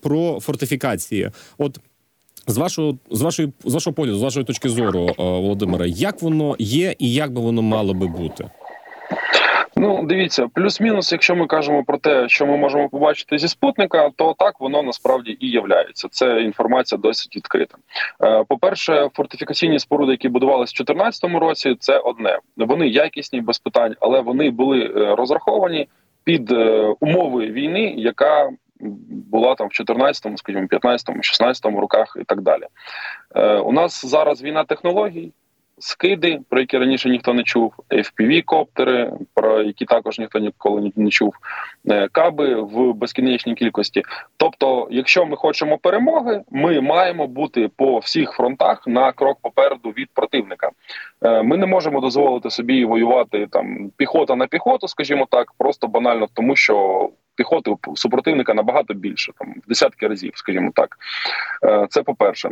про 0.00 0.40
фортифікації. 0.40 1.30
От 1.58 1.80
з 2.46 2.56
вашого 2.56 2.98
з 3.10 3.20
вашої 3.20 3.52
з 3.64 3.74
вашого 3.74 3.94
погляду, 3.94 4.18
з 4.18 4.22
вашої 4.22 4.44
точки 4.44 4.68
зору, 4.68 5.14
Володимира, 5.18 5.86
як 5.86 6.22
воно 6.22 6.56
є 6.58 6.94
і 6.98 7.12
як 7.12 7.32
би 7.32 7.40
воно 7.40 7.62
мало 7.62 7.94
би 7.94 8.06
бути? 8.06 8.50
Ну, 9.76 10.02
дивіться, 10.04 10.48
плюс-мінус, 10.54 11.12
якщо 11.12 11.36
ми 11.36 11.46
кажемо 11.46 11.84
про 11.84 11.98
те, 11.98 12.28
що 12.28 12.46
ми 12.46 12.56
можемо 12.56 12.88
побачити 12.88 13.38
зі 13.38 13.48
спутника, 13.48 14.10
то 14.16 14.34
так 14.38 14.60
воно 14.60 14.82
насправді 14.82 15.36
і 15.40 15.50
являється. 15.50 16.08
Це 16.10 16.42
інформація 16.42 16.98
досить 16.98 17.36
відкрита. 17.36 17.78
Е, 18.22 18.44
По 18.48 18.58
перше, 18.58 19.10
фортифікаційні 19.14 19.78
споруди, 19.78 20.12
які 20.12 20.28
будувалися 20.28 20.70
в 20.70 20.84
2014 20.84 21.40
році, 21.40 21.76
це 21.78 21.98
одне. 21.98 22.38
Вони 22.56 22.88
якісні 22.88 23.40
без 23.40 23.58
питань, 23.58 23.94
але 24.00 24.20
вони 24.20 24.50
були 24.50 24.80
е, 24.80 25.14
розраховані 25.14 25.88
під 26.24 26.52
е, 26.52 26.94
умови 27.00 27.46
війни, 27.46 27.94
яка 27.96 28.50
була 29.30 29.54
там 29.54 29.68
в 29.68 29.72
14, 29.72 30.38
скажімо, 30.38 30.66
15, 30.66 31.24
16 31.24 31.64
роках 31.64 32.16
і 32.20 32.24
так 32.24 32.40
далі. 32.40 32.62
У 33.64 33.72
нас 33.72 34.06
зараз 34.06 34.42
війна 34.42 34.64
технологій 34.64 35.32
скиди, 35.80 36.40
про 36.48 36.60
які 36.60 36.78
раніше 36.78 37.10
ніхто 37.10 37.34
не 37.34 37.42
чув, 37.42 37.74
fpv 37.90 38.42
коптери, 38.44 39.12
про 39.34 39.62
які 39.62 39.84
також 39.84 40.18
ніхто 40.18 40.38
ніколи 40.38 40.92
не 40.96 41.10
чув, 41.10 41.34
е, 41.90 42.08
каби 42.12 42.54
в 42.54 42.94
безкінечній 42.94 43.54
кількості. 43.54 44.02
Тобто, 44.36 44.88
якщо 44.90 45.26
ми 45.26 45.36
хочемо 45.36 45.78
перемоги, 45.78 46.42
ми 46.50 46.80
маємо 46.80 47.26
бути 47.26 47.70
по 47.76 47.98
всіх 47.98 48.32
фронтах 48.32 48.86
на 48.86 49.12
крок 49.12 49.38
попереду 49.42 49.90
від 49.90 50.08
противника. 50.14 50.70
Е, 51.22 51.42
ми 51.42 51.56
не 51.56 51.66
можемо 51.66 52.00
дозволити 52.00 52.50
собі 52.50 52.84
воювати 52.84 53.46
там 53.50 53.90
піхота 53.96 54.36
на 54.36 54.46
піхоту, 54.46 54.88
скажімо 54.88 55.26
так, 55.30 55.52
просто 55.58 55.88
банально 55.88 56.28
тому, 56.34 56.56
що 56.56 57.08
піхоти 57.34 57.74
супротивника 57.94 58.54
набагато 58.54 58.94
більше, 58.94 59.32
там 59.38 59.54
в 59.64 59.68
десятки 59.68 60.08
разів, 60.08 60.32
скажімо 60.34 60.70
так. 60.74 60.96
Е, 61.64 61.86
це 61.90 62.02
по 62.02 62.14
перше. 62.14 62.50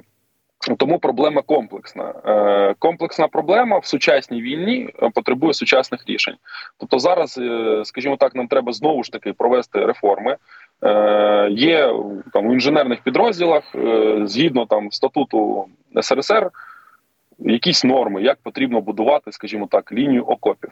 Тому 0.78 0.98
проблема 0.98 1.42
комплексна. 1.42 2.14
Е, 2.26 2.74
комплексна 2.78 3.28
проблема 3.28 3.78
в 3.78 3.86
сучасній 3.86 4.42
війні 4.42 4.88
е, 5.02 5.10
потребує 5.14 5.54
сучасних 5.54 6.04
рішень. 6.06 6.34
Тобто, 6.78 6.98
зараз, 6.98 7.38
е, 7.38 7.82
скажімо 7.84 8.16
так, 8.16 8.34
нам 8.34 8.48
треба 8.48 8.72
знову 8.72 9.04
ж 9.04 9.12
таки 9.12 9.32
провести 9.32 9.86
реформи. 9.86 10.36
Є 11.50 11.94
там 12.32 12.46
у 12.46 12.52
інженерних 12.52 13.00
підрозділах 13.00 13.74
згідно 14.24 14.66
там 14.66 14.92
статуту 14.92 15.66
СРСР 16.00 16.50
якісь 17.38 17.84
норми, 17.84 18.22
як 18.22 18.38
потрібно 18.42 18.80
будувати, 18.80 19.32
скажімо 19.32 19.68
так, 19.70 19.92
лінію 19.92 20.24
окопів. 20.24 20.70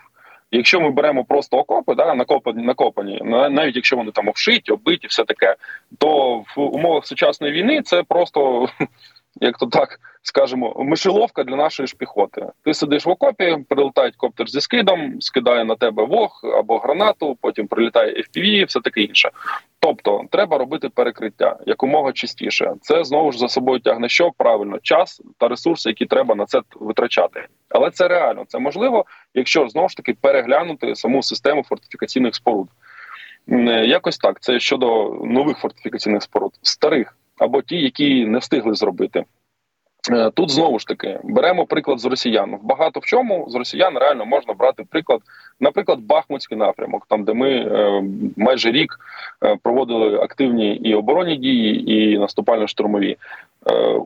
Якщо 0.50 0.80
ми 0.80 0.90
беремо 0.90 1.24
просто 1.24 1.56
окопи, 1.56 1.94
да 1.94 2.14
накопані, 2.14 2.62
накопані, 2.62 3.20
навіть 3.24 3.76
якщо 3.76 3.96
вони 3.96 4.10
там 4.10 4.28
обшиті, 4.28 4.72
оббиті, 4.72 5.06
все 5.06 5.24
таке, 5.24 5.56
то 5.98 6.36
в 6.56 6.60
умовах 6.60 7.06
сучасної 7.06 7.52
війни 7.52 7.82
це 7.82 8.02
просто 8.02 8.68
як 9.40 9.58
то 9.58 9.66
так 9.66 10.00
скажемо, 10.22 10.74
мишеловка 10.78 11.44
для 11.44 11.56
нашої 11.56 11.86
ж 11.86 11.96
піхоти. 11.96 12.46
Ти 12.64 12.74
сидиш 12.74 13.06
в 13.06 13.08
окопі, 13.08 13.56
прилетає 13.68 14.12
коптер 14.16 14.48
зі 14.48 14.60
скидом, 14.60 15.20
скидає 15.20 15.64
на 15.64 15.76
тебе 15.76 16.04
вог 16.04 16.40
або 16.58 16.78
гранату, 16.78 17.38
потім 17.40 17.66
прилітає 17.66 18.14
FPV, 18.14 18.66
все 18.66 18.80
таке 18.80 19.00
інше. 19.00 19.30
Тобто 19.78 20.24
треба 20.30 20.58
робити 20.58 20.88
перекриття 20.88 21.56
якомога 21.66 22.12
частіше. 22.12 22.74
Це 22.80 23.04
знову 23.04 23.32
ж 23.32 23.38
за 23.38 23.48
собою 23.48 23.80
тягне, 23.80 24.08
що 24.08 24.30
правильно 24.38 24.78
час 24.82 25.22
та 25.38 25.48
ресурси, 25.48 25.88
які 25.88 26.06
треба 26.06 26.34
на 26.34 26.46
це 26.46 26.60
витрачати. 26.80 27.46
Але 27.68 27.90
це 27.90 28.08
реально 28.08 28.44
це 28.48 28.58
можливо, 28.58 29.04
якщо 29.34 29.68
знову 29.68 29.88
ж 29.88 29.96
таки 29.96 30.14
переглянути 30.20 30.94
саму 30.94 31.22
систему 31.22 31.62
фортифікаційних 31.62 32.34
споруд. 32.34 32.68
Якось 33.84 34.18
так. 34.18 34.40
Це 34.40 34.60
щодо 34.60 35.10
нових 35.24 35.58
фортифікаційних 35.58 36.22
споруд, 36.22 36.52
старих 36.62 37.16
або 37.38 37.62
ті, 37.62 37.76
які 37.76 38.26
не 38.26 38.38
встигли 38.38 38.74
зробити. 38.74 39.24
Е, 40.10 40.30
Тут 40.34 40.50
знову 40.50 40.78
ж 40.78 40.86
таки 40.86 41.20
беремо 41.24 41.66
приклад 41.66 41.98
з 41.98 42.04
росіян. 42.04 42.58
Багато 42.62 43.00
в 43.00 43.04
чому 43.04 43.46
з 43.48 43.54
росіян 43.54 43.98
реально 43.98 44.26
можна 44.26 44.54
брати 44.54 44.84
приклад, 44.90 45.20
наприклад, 45.60 46.00
Бахмутський 46.00 46.58
напрямок, 46.58 47.06
там 47.08 47.24
де 47.24 47.34
ми 47.34 47.50
е, 47.50 48.02
майже 48.36 48.70
рік 48.70 48.98
е, 49.44 49.56
проводили 49.62 50.18
активні 50.18 50.74
і 50.74 50.94
оборонні 50.94 51.36
дії, 51.36 51.92
і 51.92 52.18
наступально-штурмові. 52.18 53.16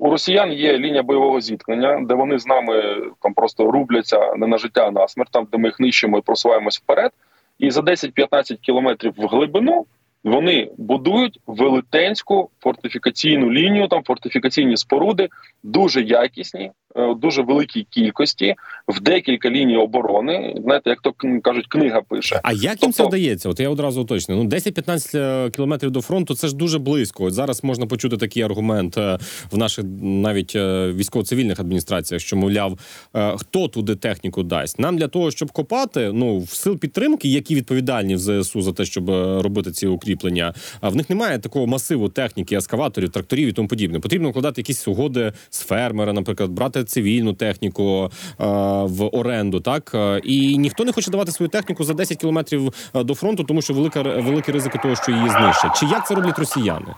У 0.00 0.10
росіян 0.10 0.52
є 0.52 0.78
лінія 0.78 1.02
бойового 1.02 1.40
зіткнення, 1.40 2.00
де 2.02 2.14
вони 2.14 2.38
з 2.38 2.46
нами 2.46 2.96
там 3.22 3.34
просто 3.34 3.70
рубляться 3.70 4.34
не 4.36 4.46
на 4.46 4.58
життя, 4.58 4.86
а 4.86 4.90
на 4.90 5.08
смерть, 5.08 5.30
там 5.32 5.46
де 5.52 5.58
ми 5.58 5.68
їх 5.68 5.80
нищимо 5.80 6.18
і 6.18 6.20
просуваємось 6.20 6.78
вперед. 6.78 7.10
І 7.58 7.70
за 7.70 7.80
10-15 7.80 8.56
кілометрів 8.56 9.14
в 9.16 9.26
глибину 9.26 9.86
вони 10.24 10.70
будують 10.78 11.40
велетенську 11.46 12.50
фортифікаційну 12.60 13.52
лінію, 13.52 13.88
там 13.88 14.02
фортифікаційні 14.04 14.76
споруди, 14.76 15.28
дуже 15.62 16.02
якісні, 16.02 16.72
дуже 17.16 17.42
великій 17.42 17.86
кількості, 17.90 18.54
в 18.88 19.00
декілька 19.00 19.50
ліній 19.50 19.76
оборони. 19.76 20.54
Знаєте, 20.64 20.90
як 20.90 21.00
то 21.00 21.12
кажуть, 21.42 21.66
книга 21.68 22.00
пише. 22.08 22.40
А 22.42 22.52
як 22.52 22.82
їм 22.82 22.92
це 22.92 22.96
Тобто- 23.02 23.08
вдається? 23.08 23.48
От 23.48 23.60
я 23.60 23.68
одразу 23.70 24.02
уточню. 24.02 24.36
Ну 24.36 24.44
10-15 24.44 25.14
е, 25.14 25.50
кілометрів 25.50 25.90
до 25.90 26.00
фронту 26.00 26.34
це 26.34 26.48
ж 26.48 26.56
дуже 26.56 26.78
близько. 26.78 27.24
От 27.24 27.34
зараз 27.34 27.64
можна 27.64 27.86
почути 27.86 28.16
такий 28.16 28.42
аргумент 28.42 28.98
е, 28.98 29.18
в 29.50 29.56
наших 29.58 29.84
навіть 30.02 30.56
е, 30.56 30.92
військово-цивільних 30.92 31.60
адміністраціях, 31.60 32.22
що 32.22 32.36
мовляв, 32.36 32.78
е, 33.16 33.36
хто 33.36 33.68
туди 33.68 33.96
техніку 33.96 34.42
дасть. 34.42 34.78
Нам 34.78 34.96
для 34.98 35.08
того, 35.08 35.30
щоб 35.30 35.52
копати, 35.52 36.10
ну 36.14 36.38
в 36.38 36.48
сил 36.50 36.78
підтримки, 36.78 37.28
які 37.28 37.54
відповідальні 37.54 38.14
в 38.14 38.18
ЗСУ 38.18 38.62
за 38.62 38.72
те, 38.72 38.84
щоб 38.84 39.10
е, 39.10 39.42
робити 39.42 39.70
ці 39.70 39.86
укріплення. 39.86 40.54
А 40.80 40.88
в 40.88 40.96
них 40.96 41.10
немає 41.10 41.38
такого 41.38 41.66
масиву 41.66 42.08
техніки, 42.08 42.56
ескаваторів, 42.56 43.08
тракторів 43.10 43.48
і 43.48 43.52
тому 43.52 43.68
подібне. 43.68 44.00
Потрібно 44.00 44.30
вкладати 44.30 44.60
якісь 44.60 44.88
угоди 44.88 45.32
з 45.50 45.60
фермера, 45.60 46.12
наприклад, 46.12 46.50
брати 46.50 46.79
цивільну 46.84 47.32
техніку 47.32 48.10
е, 48.40 48.44
в 48.84 49.08
оренду, 49.12 49.60
так 49.60 49.90
Е, 49.94 50.20
і 50.24 50.58
ніхто 50.58 50.84
не 50.84 50.92
хоче 50.92 51.10
давати 51.10 51.32
свою 51.32 51.48
техніку 51.48 51.84
за 51.84 51.94
10 51.94 52.18
кілометрів 52.18 52.90
е, 52.94 53.04
до 53.04 53.14
фронту, 53.14 53.44
тому 53.44 53.62
що 53.62 53.74
велика 53.74 54.02
великі 54.02 54.52
ризики 54.52 54.78
того, 54.78 54.96
що 54.96 55.12
її 55.12 55.28
знищать. 55.28 55.76
Чи 55.76 55.86
як 55.86 56.06
це 56.06 56.14
роблять 56.14 56.38
росіяни? 56.38 56.94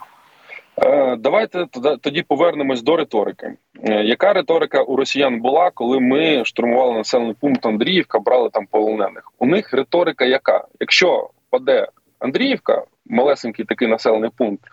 Давайте 1.19 1.67
тоді- 2.01 2.23
повернемось 2.23 2.83
до 2.83 2.97
риторики. 2.97 3.53
Яка 3.85 4.33
риторика 4.33 4.83
у 4.83 4.97
росіян 4.97 5.41
була, 5.41 5.71
коли 5.75 6.01
ми 6.01 6.45
штурмували 6.45 6.95
населений 6.95 7.35
пункт 7.41 7.67
Андріївка, 7.67 8.19
брали 8.19 8.49
там 8.53 8.67
полонених? 8.67 9.33
У 9.39 9.47
них 9.47 9.75
риторика 9.75 10.25
яка? 10.25 10.65
Якщо 10.81 11.31
паде 11.51 11.89
Андріївка, 12.19 12.85
малесенький 13.07 13.65
такий 13.65 13.89
населений 13.89 14.31
пункт, 14.37 14.65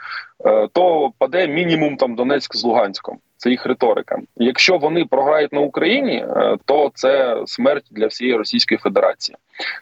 то 0.74 1.12
паде 1.18 1.48
мінімум 1.48 1.98
там 1.98 2.16
Донецьк 2.16 2.56
з 2.56 2.64
Луганськом. 2.64 3.18
Це 3.40 3.50
їх 3.50 3.66
риторика. 3.66 4.20
Якщо 4.36 4.78
вони 4.78 5.06
програють 5.06 5.54
на 5.54 5.60
Україні, 5.60 6.26
е, 6.30 6.58
то 6.66 6.92
це 6.94 7.44
смерть 7.46 7.86
для 7.92 8.08
всієї 8.08 8.38
Російської 8.38 8.78
Федерації. 8.78 9.38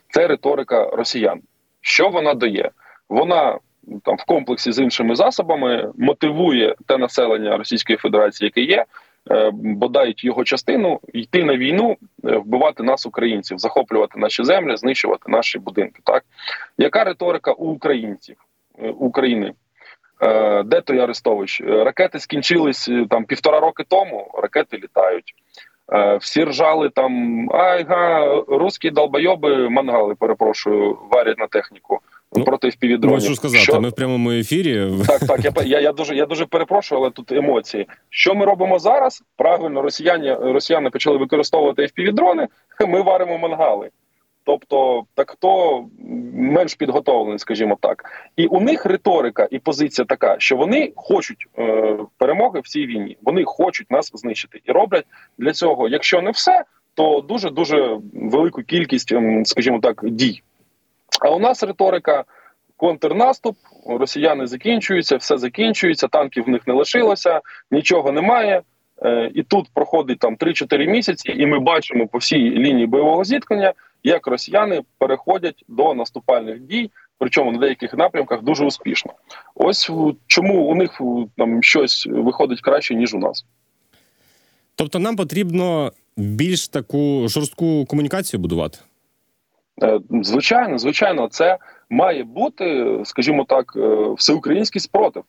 Це 0.09 0.27
риторика 0.27 0.89
росіян. 0.89 1.41
Що 1.81 2.09
вона 2.09 2.33
дає? 2.33 2.71
Вона 3.09 3.57
там 4.03 4.15
в 4.15 4.23
комплексі 4.25 4.71
з 4.71 4.79
іншими 4.79 5.15
засобами 5.15 5.91
мотивує 5.97 6.75
те 6.85 6.97
населення 6.97 7.57
Російської 7.57 7.97
Федерації, 7.97 8.45
яке 8.55 8.61
є, 8.61 8.85
е, 9.31 9.51
бодай 9.53 10.13
його 10.17 10.43
частину, 10.43 10.99
йти 11.13 11.43
на 11.43 11.57
війну, 11.57 11.97
е, 12.25 12.37
вбивати 12.37 12.83
нас, 12.83 13.05
українців, 13.05 13.57
захоплювати 13.57 14.19
наші 14.19 14.43
землі, 14.43 14.77
знищувати 14.77 15.31
наші 15.31 15.59
будинки. 15.59 15.99
Так 16.03 16.23
яка 16.77 17.03
риторика 17.03 17.51
у 17.51 17.65
українців 17.65 18.35
України? 18.99 19.53
Е, 20.21 20.63
Де 20.63 20.81
той 20.81 20.99
Арестович? 20.99 21.61
Е, 21.61 21.83
Ракети 21.83 22.19
скінчились 22.19 22.89
е, 22.89 23.05
там 23.09 23.25
півтора 23.25 23.59
роки 23.59 23.83
тому. 23.87 24.31
Ракети 24.43 24.77
літають. 24.77 25.35
Всі 26.19 26.43
ржали 26.43 26.89
там. 26.89 27.11
Айга, 27.51 28.35
русські 28.47 28.89
долбойоби, 28.89 29.69
мангали, 29.69 30.15
перепрошую, 30.15 30.97
варять 31.11 31.37
на 31.37 31.47
техніку 31.47 31.99
Ну, 32.35 32.43
проти 32.43 32.69
впівдронів. 32.69 33.13
Можу 33.13 33.35
сказати, 33.35 33.79
ми 33.79 33.89
в 33.89 33.93
прямому 33.93 34.31
ефірі. 34.31 34.91
Так, 35.07 35.19
так, 35.19 35.45
я, 35.45 35.63
я, 35.65 35.79
я 35.79 35.91
дуже 35.91 36.15
я 36.15 36.25
дуже 36.25 36.45
перепрошую, 36.45 37.01
але 37.01 37.11
тут 37.11 37.31
емоції. 37.31 37.87
Що 38.09 38.35
ми 38.35 38.45
робимо 38.45 38.79
зараз? 38.79 39.23
Правильно, 39.35 39.81
росіяни 39.81 40.35
росіяни 40.35 40.89
почали 40.89 41.17
використовувати 41.17 41.81
FPV-дрони, 41.81 42.47
Ми 42.87 43.01
варимо 43.01 43.37
мангали. 43.37 43.89
Тобто, 44.47 45.03
так 45.15 45.29
хто 45.31 45.85
менш 46.33 46.75
підготовлений, 46.75 47.39
скажімо 47.39 47.77
так, 47.81 48.05
і 48.35 48.45
у 48.45 48.59
них 48.59 48.85
риторика 48.85 49.47
і 49.51 49.59
позиція 49.59 50.05
така, 50.05 50.35
що 50.39 50.55
вони 50.55 50.93
хочуть 50.95 51.47
е, 51.59 51.97
перемоги 52.17 52.59
в 52.59 52.67
цій 52.67 52.85
війні. 52.85 53.17
Вони 53.21 53.43
хочуть 53.45 53.91
нас 53.91 54.11
знищити 54.13 54.61
і 54.65 54.71
роблять 54.71 55.05
для 55.37 55.51
цього, 55.51 55.87
якщо 55.89 56.21
не 56.21 56.31
все, 56.31 56.63
то 56.93 57.21
дуже 57.21 57.49
дуже 57.49 57.99
велику 58.13 58.63
кількість, 58.63 59.11
ем, 59.11 59.45
скажімо 59.45 59.79
так, 59.79 59.99
дій. 60.03 60.41
А 61.21 61.29
у 61.29 61.39
нас 61.39 61.63
риторика 61.63 62.23
контрнаступ, 62.77 63.57
росіяни 63.87 64.47
закінчуються, 64.47 65.17
все 65.17 65.37
закінчується, 65.37 66.07
танків 66.07 66.45
в 66.45 66.49
них 66.49 66.67
не 66.67 66.73
лишилося, 66.73 67.41
нічого 67.71 68.11
немає. 68.11 68.61
Е, 69.05 69.31
І 69.35 69.43
тут 69.43 69.67
проходить 69.73 70.19
там 70.19 70.35
3-4 70.35 70.87
місяці, 70.87 71.35
і 71.37 71.45
ми 71.45 71.59
бачимо 71.59 72.07
по 72.07 72.17
всій 72.17 72.37
лінії 72.37 72.87
бойового 72.87 73.23
зіткнення, 73.23 73.73
як 74.03 74.27
росіяни 74.27 74.81
переходять 74.97 75.63
до 75.67 75.93
наступальних 75.93 76.59
дій, 76.59 76.91
причому 77.17 77.51
на 77.51 77.57
деяких 77.57 77.93
напрямках 77.93 78.43
дуже 78.43 78.65
успішно. 78.65 79.13
Ось 79.55 79.91
чому 80.27 80.63
у 80.63 80.75
них 80.75 81.01
там 81.37 81.63
щось 81.63 82.07
виходить 82.11 82.61
краще 82.61 82.95
ніж 82.95 83.13
у 83.13 83.19
нас. 83.19 83.45
Тобто, 84.75 84.99
нам 84.99 85.15
потрібно 85.15 85.91
більш 86.17 86.67
таку 86.67 87.27
жорстку 87.27 87.85
комунікацію 87.85 88.39
будувати. 88.39 88.79
Е, 89.83 89.99
Звичайно, 90.21 90.77
звичайно, 90.77 91.27
це 91.27 91.57
має 91.89 92.23
бути, 92.23 92.97
скажімо 93.03 93.45
так, 93.49 93.73
е, 93.75 94.13
всеукраїнський 94.17 94.81
спротив. 94.81 95.23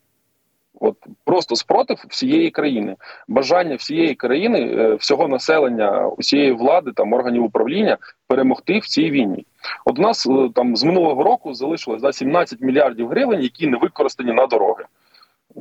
От 0.80 0.96
просто 1.24 1.56
спротив 1.56 2.04
всієї 2.08 2.50
країни, 2.50 2.96
бажання 3.28 3.76
всієї 3.76 4.14
країни, 4.14 4.60
е, 4.60 4.94
всього 4.94 5.28
населення, 5.28 6.08
усієї 6.08 6.52
влади 6.52 6.92
там 6.92 7.12
органів 7.12 7.44
управління 7.44 7.96
перемогти 8.26 8.78
в 8.78 8.86
цій 8.86 9.10
війні. 9.10 9.46
От 9.84 9.98
у 9.98 10.02
нас 10.02 10.26
е, 10.26 10.48
там 10.54 10.76
з 10.76 10.84
минулого 10.84 11.22
року 11.22 11.54
залишилось 11.54 12.00
за 12.00 12.12
17 12.12 12.60
мільярдів 12.60 13.08
гривень, 13.08 13.42
які 13.42 13.66
не 13.66 13.76
використані 13.76 14.32
на 14.32 14.46
дороги. 14.46 14.84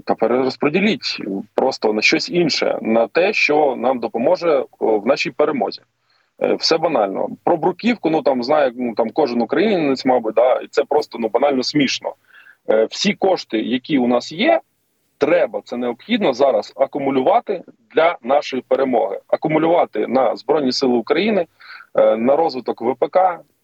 Та 0.06 0.16
перерозподіліть 0.16 1.22
просто 1.56 1.94
на 1.94 2.02
щось 2.02 2.30
інше, 2.30 2.80
на 2.82 3.08
те, 3.08 3.34
що 3.34 3.76
нам 3.78 4.00
допоможе 4.00 4.66
в 4.80 5.08
нашій 5.08 5.32
перемозі. 5.32 5.82
Е, 6.42 6.54
Все 6.54 6.78
банально. 6.78 7.28
Про 7.44 7.58
бруківку, 7.58 8.10
ну 8.10 8.22
там 8.22 8.44
знає 8.44 8.72
ну, 8.76 8.94
там 8.94 9.10
кожен 9.10 9.42
українець, 9.42 10.06
мабуть, 10.06 10.36
да, 10.36 10.56
і 10.56 10.68
це 10.68 10.84
просто 10.84 11.18
ну 11.20 11.30
банально 11.30 11.64
смішно. 11.64 12.14
Всі 12.90 13.14
кошти, 13.14 13.62
які 13.62 13.98
у 13.98 14.08
нас 14.08 14.32
є, 14.32 14.62
треба 15.18 15.62
це 15.66 15.78
необхідно 15.78 16.34
зараз 16.34 16.74
акумулювати 16.76 17.64
для 17.96 18.18
нашої 18.22 18.64
перемоги, 18.68 19.20
акумулювати 19.28 20.08
на 20.08 20.36
збройні 20.36 20.72
сили 20.72 20.94
України, 20.94 21.46
е, 21.96 22.18
на 22.18 22.36
розвиток 22.36 22.82
ВПК, 22.82 23.20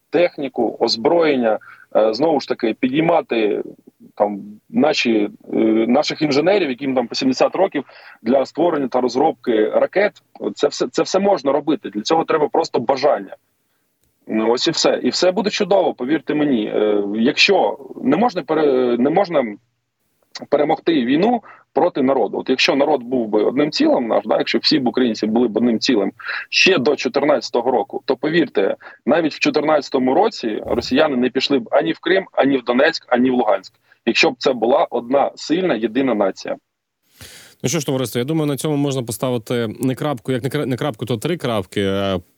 техніку, 0.10 0.78
озброєння, 0.80 1.60
е, 1.96 2.14
знову 2.14 2.40
ж 2.40 2.48
таки 2.48 2.74
підіймати 2.74 3.64
там 4.16 4.42
наші 4.70 5.30
е, 5.54 5.58
наших 5.88 6.22
інженерів, 6.22 6.70
яким 6.70 6.96
там 6.96 7.08
по 7.08 7.16
70 7.16 7.56
років 7.56 7.84
для 8.22 8.46
створення 8.46 8.88
та 8.88 9.02
розробки 9.02 9.70
ракет. 9.70 10.12
Це 10.56 10.68
все 10.68 10.88
це 10.88 11.04
все 11.04 11.20
можна 11.20 11.52
робити. 11.52 11.90
Для 11.90 12.02
цього 12.02 12.24
треба 12.24 12.48
просто 12.48 12.80
бажання. 12.80 13.36
Ну, 14.28 14.52
ось 14.52 14.68
і 14.68 14.72
все, 14.72 15.00
і 15.04 15.10
все 15.10 15.32
буде 15.32 15.50
чудово. 15.50 15.94
Повірте 15.94 16.34
мені. 16.34 16.74
Якщо 17.16 17.78
не 18.04 18.18
можна 18.18 18.44
пере, 18.44 18.98
не 18.98 19.10
можна 19.10 19.56
перемогти 20.50 21.06
війну 21.06 21.44
проти 21.74 22.02
народу. 22.02 22.38
От 22.38 22.50
якщо 22.50 22.76
народ 22.76 23.04
був 23.04 23.28
би 23.28 23.44
одним 23.44 23.72
цілим, 23.72 24.08
наш 24.08 24.24
да, 24.26 24.38
якщо 24.38 24.60
всі 24.60 24.80
б 24.80 24.88
українці 24.88 25.28
були 25.28 25.48
б 25.48 25.58
одним 25.58 25.80
цілим 25.80 26.12
ще 26.50 26.72
до 26.72 26.92
2014 26.92 27.56
року, 27.56 28.02
то 28.06 28.16
повірте, 28.16 28.76
навіть 29.06 29.34
в 29.34 29.40
2014 29.40 29.96
році 29.96 30.62
росіяни 30.66 31.18
не 31.18 31.30
пішли 31.30 31.60
б 31.60 31.70
ані 31.72 31.92
в 31.92 32.00
Крим, 32.00 32.26
ані 32.32 32.58
в 32.58 32.64
Донецьк, 32.64 33.06
ані 33.10 33.30
в 33.30 33.34
Луганськ, 33.34 33.74
якщо 34.06 34.32
б 34.32 34.36
це 34.38 34.54
була 34.54 34.88
одна 34.90 35.32
сильна 35.36 35.76
єдина 35.76 36.14
нація. 36.14 36.56
Ну 37.64 37.70
що 37.70 37.80
ж, 37.80 37.86
товариство, 37.86 38.20
я 38.20 38.26
думаю, 38.26 38.48
на 38.48 38.58
цьому 38.58 38.76
можна 38.78 39.04
поставити 39.04 39.68
не 39.80 39.96
крапку, 39.96 40.32
як 40.32 40.44
не 40.44 40.50
кра- 40.50 40.76
крапку, 40.78 41.06
то 41.06 41.18
три 41.18 41.38
крапки. 41.38 41.92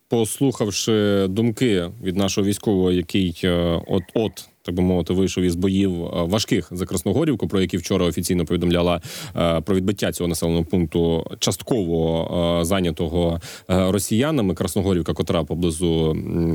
Послухавши 0.10 1.27
думки 1.27 1.89
від 2.03 2.15
нашого 2.17 2.47
військового, 2.47 2.91
який 2.91 3.41
е, 3.43 3.81
от 3.88 4.03
от 4.13 4.49
так 4.65 4.75
би 4.75 4.84
мовити, 4.84 5.13
вийшов 5.13 5.43
із 5.43 5.56
боїв 5.56 6.06
е, 6.06 6.10
важких 6.13 6.67
за 6.71 6.86
Красногорівку, 6.86 7.47
про 7.47 7.62
які 7.62 7.78
вчора 7.78 8.06
офіційно 8.06 8.45
повідомляла 8.45 9.01
е, 9.36 9.62
про 9.62 9.75
відбиття 9.75 10.12
цього 10.12 10.28
населеного 10.28 10.63
пункту 10.63 11.25
частково 11.39 12.60
е, 12.62 12.65
зайнятого 12.65 13.39
росіянами. 13.67 14.54
Красногорівка, 14.54 15.13
котра 15.13 15.43
поблизу 15.43 16.13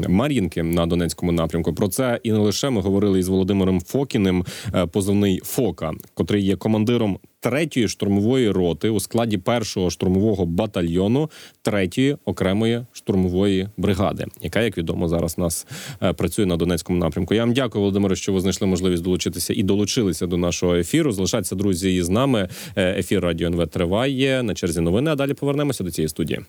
Мар'їнки 0.09 0.63
на 0.63 0.87
Донецькому 0.87 1.33
напрямку. 1.33 1.75
Про 1.75 1.89
це 1.89 2.21
і 2.23 2.33
не 2.33 2.39
лише 2.39 2.71
ми 2.71 2.81
говорили 2.81 3.19
із 3.19 3.29
Володимиром 3.29 3.81
Фокіним, 3.81 4.45
позивний 4.93 5.41
Фока, 5.45 5.93
котрий 6.15 6.45
є 6.45 6.57
командиром. 6.57 7.19
Третьої 7.41 7.89
штурмової 7.89 8.51
роти 8.51 8.89
у 8.89 9.01
складі 9.01 9.39
першого 9.39 9.91
штурмового 9.91 10.47
батальйону 10.47 11.31
третьої 11.63 12.17
окремої 12.25 12.87
штурмової 12.93 13.69
бригади, 13.77 14.27
яка, 14.43 14.61
як 14.61 14.79
відомо, 14.79 15.09
зараз 15.09 15.39
нас 15.39 15.67
е, 16.03 16.13
працює 16.13 16.47
на 16.47 16.57
Донецькому 16.57 16.99
напрямку. 16.99 17.35
Я 17.35 17.41
вам 17.41 17.53
дякую, 17.53 17.83
Володимире, 17.83 18.17
що 18.17 18.33
ви 18.33 18.41
знайшли 18.41 18.67
можливість 18.67 19.03
долучитися 19.03 19.55
і 19.57 19.63
долучилися 19.63 20.27
до 20.27 20.37
нашого 20.37 20.77
ефіру. 20.77 21.13
Залишайтеся, 21.13 21.55
друзі, 21.57 22.03
з 22.03 22.09
нами. 22.09 22.49
Е, 22.77 22.99
Ефір 22.99 23.21
Радіо 23.21 23.47
НВ 23.49 23.67
триває 23.67 24.43
на 24.43 24.55
черзі 24.55 24.81
новини. 24.81 25.11
А 25.11 25.15
далі 25.15 25.35
повернемося 25.35 25.85
до 25.85 25.91
цієї 25.91 26.09
студії. 26.09 26.41